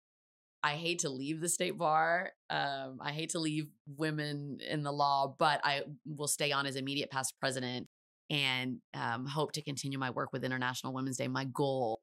I 0.66 0.72
hate 0.72 0.98
to 1.00 1.10
leave 1.10 1.40
the 1.40 1.48
state 1.48 1.78
bar. 1.78 2.32
Um, 2.50 2.98
I 3.00 3.12
hate 3.12 3.30
to 3.30 3.38
leave 3.38 3.68
women 3.96 4.58
in 4.68 4.82
the 4.82 4.90
law, 4.90 5.36
but 5.38 5.60
I 5.62 5.82
will 6.04 6.26
stay 6.26 6.50
on 6.50 6.66
as 6.66 6.74
immediate 6.74 7.08
past 7.08 7.34
president 7.38 7.86
and 8.30 8.78
um, 8.92 9.26
hope 9.26 9.52
to 9.52 9.62
continue 9.62 9.96
my 9.96 10.10
work 10.10 10.32
with 10.32 10.42
International 10.42 10.92
Women's 10.92 11.18
Day. 11.18 11.28
My 11.28 11.44
goal 11.44 12.00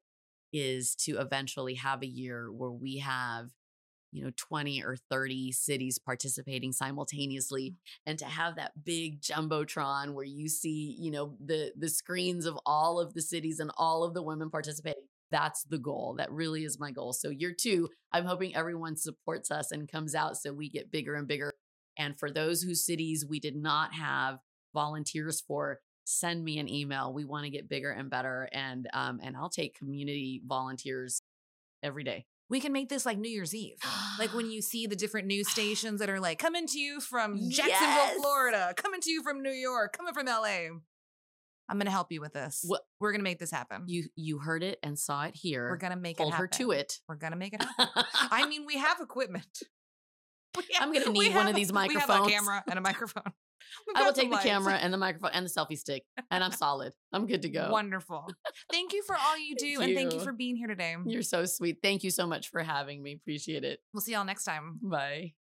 is 0.50 0.94
to 1.00 1.18
eventually 1.18 1.74
have 1.74 2.02
a 2.02 2.06
year 2.06 2.50
where 2.50 2.70
we 2.70 2.98
have 2.98 3.50
you 4.12 4.24
know 4.24 4.30
20 4.34 4.82
or 4.82 4.96
30 5.10 5.52
cities 5.52 5.98
participating 5.98 6.72
simultaneously 6.72 7.74
and 8.06 8.18
to 8.18 8.24
have 8.24 8.54
that 8.56 8.72
big 8.84 9.20
jumbotron 9.20 10.14
where 10.14 10.24
you 10.24 10.48
see 10.48 10.96
you 11.00 11.10
know 11.10 11.36
the 11.44 11.72
the 11.76 11.88
screens 11.88 12.46
of 12.46 12.56
all 12.64 13.00
of 13.00 13.12
the 13.12 13.20
cities 13.20 13.58
and 13.58 13.72
all 13.76 14.04
of 14.04 14.14
the 14.14 14.22
women 14.22 14.50
participating 14.50 15.02
that's 15.34 15.64
the 15.64 15.78
goal 15.78 16.14
that 16.18 16.30
really 16.30 16.62
is 16.64 16.78
my 16.78 16.92
goal 16.92 17.12
so 17.12 17.28
year 17.28 17.52
2 17.52 17.88
i'm 18.12 18.24
hoping 18.24 18.54
everyone 18.54 18.96
supports 18.96 19.50
us 19.50 19.72
and 19.72 19.90
comes 19.90 20.14
out 20.14 20.36
so 20.36 20.52
we 20.52 20.68
get 20.68 20.92
bigger 20.92 21.16
and 21.16 21.26
bigger 21.26 21.50
and 21.98 22.16
for 22.20 22.30
those 22.30 22.62
whose 22.62 22.86
cities 22.86 23.26
we 23.28 23.40
did 23.40 23.56
not 23.56 23.92
have 23.94 24.38
volunteers 24.72 25.40
for 25.40 25.80
send 26.04 26.44
me 26.44 26.58
an 26.58 26.68
email 26.68 27.12
we 27.12 27.24
want 27.24 27.44
to 27.44 27.50
get 27.50 27.68
bigger 27.68 27.90
and 27.90 28.10
better 28.10 28.48
and 28.52 28.86
um 28.92 29.18
and 29.24 29.36
i'll 29.36 29.50
take 29.50 29.76
community 29.76 30.40
volunteers 30.46 31.20
every 31.82 32.04
day 32.04 32.24
We 32.50 32.60
can 32.60 32.72
make 32.72 32.88
this 32.88 33.04
like 33.06 33.18
New 33.18 33.30
Year's 33.30 33.54
Eve. 33.54 33.78
Like 34.18 34.32
when 34.34 34.50
you 34.50 34.60
see 34.70 34.86
the 34.86 34.96
different 35.02 35.26
news 35.26 35.48
stations 35.48 35.98
that 36.00 36.10
are 36.10 36.20
like 36.20 36.38
coming 36.38 36.66
to 36.68 36.78
you 36.78 37.00
from 37.00 37.30
Jacksonville, 37.50 38.10
Yes. 38.12 38.20
Florida, 38.20 38.74
coming 38.76 39.00
to 39.00 39.10
you 39.10 39.22
from 39.22 39.42
New 39.42 39.56
York, 39.68 39.96
coming 39.96 40.14
from 40.14 40.26
LA. 40.26 40.78
I'm 41.68 41.78
gonna 41.78 41.90
help 41.90 42.12
you 42.12 42.20
with 42.20 42.32
this. 42.34 42.68
We're 43.00 43.12
gonna 43.12 43.24
make 43.24 43.38
this 43.38 43.50
happen. 43.50 43.84
You 43.86 44.04
you 44.16 44.38
heard 44.38 44.62
it 44.62 44.78
and 44.82 44.98
saw 44.98 45.24
it 45.24 45.34
here. 45.34 45.68
We're 45.70 45.76
gonna 45.78 45.96
make 45.96 46.18
hold 46.18 46.32
it 46.32 46.36
her 46.36 46.44
happen. 46.44 46.58
to 46.66 46.70
it. 46.72 46.98
We're 47.08 47.16
gonna 47.16 47.36
make 47.36 47.54
it 47.54 47.62
happen. 47.78 48.04
I 48.30 48.46
mean, 48.46 48.66
we 48.66 48.78
have 48.78 49.00
equipment. 49.00 49.46
We 50.56 50.62
I'm 50.78 50.92
gonna 50.92 51.10
need 51.10 51.34
one 51.34 51.46
of 51.46 51.46
have- 51.48 51.56
these 51.56 51.72
We 51.72 51.78
have 51.80 51.90
a 51.90 51.94
microphones. 51.96 52.30
camera 52.30 52.62
and 52.68 52.78
a 52.78 52.82
microphone. 52.90 53.24
I 53.96 54.04
will 54.04 54.12
take 54.12 54.28
the 54.28 54.34
lights. 54.36 54.44
camera 54.46 54.74
and 54.74 54.92
the 54.92 54.96
microphone 54.98 55.30
and 55.34 55.44
the 55.44 55.50
selfie 55.50 55.76
stick, 55.76 56.04
and 56.30 56.44
I'm 56.44 56.52
solid. 56.52 56.92
I'm 57.12 57.26
good 57.26 57.42
to 57.42 57.48
go. 57.48 57.70
Wonderful. 57.72 58.28
Thank 58.70 58.92
you 58.92 59.02
for 59.02 59.16
all 59.16 59.36
you 59.36 59.56
do, 59.56 59.78
Thank 59.78 59.88
and 59.88 59.96
thank 59.96 60.12
you 60.12 60.18
you. 60.20 60.24
for 60.24 60.32
being 60.32 60.54
here 60.54 60.68
today. 60.68 60.94
You're 61.06 61.22
so 61.22 61.44
sweet. 61.44 61.78
Thank 61.82 62.04
you 62.04 62.10
so 62.12 62.24
much 62.26 62.50
for 62.50 62.62
having 62.62 63.02
me. 63.02 63.14
Appreciate 63.14 63.64
it. 63.64 63.80
We'll 63.92 64.00
see 64.02 64.12
y'all 64.12 64.24
next 64.24 64.44
time. 64.44 64.78
Bye. 64.80 65.32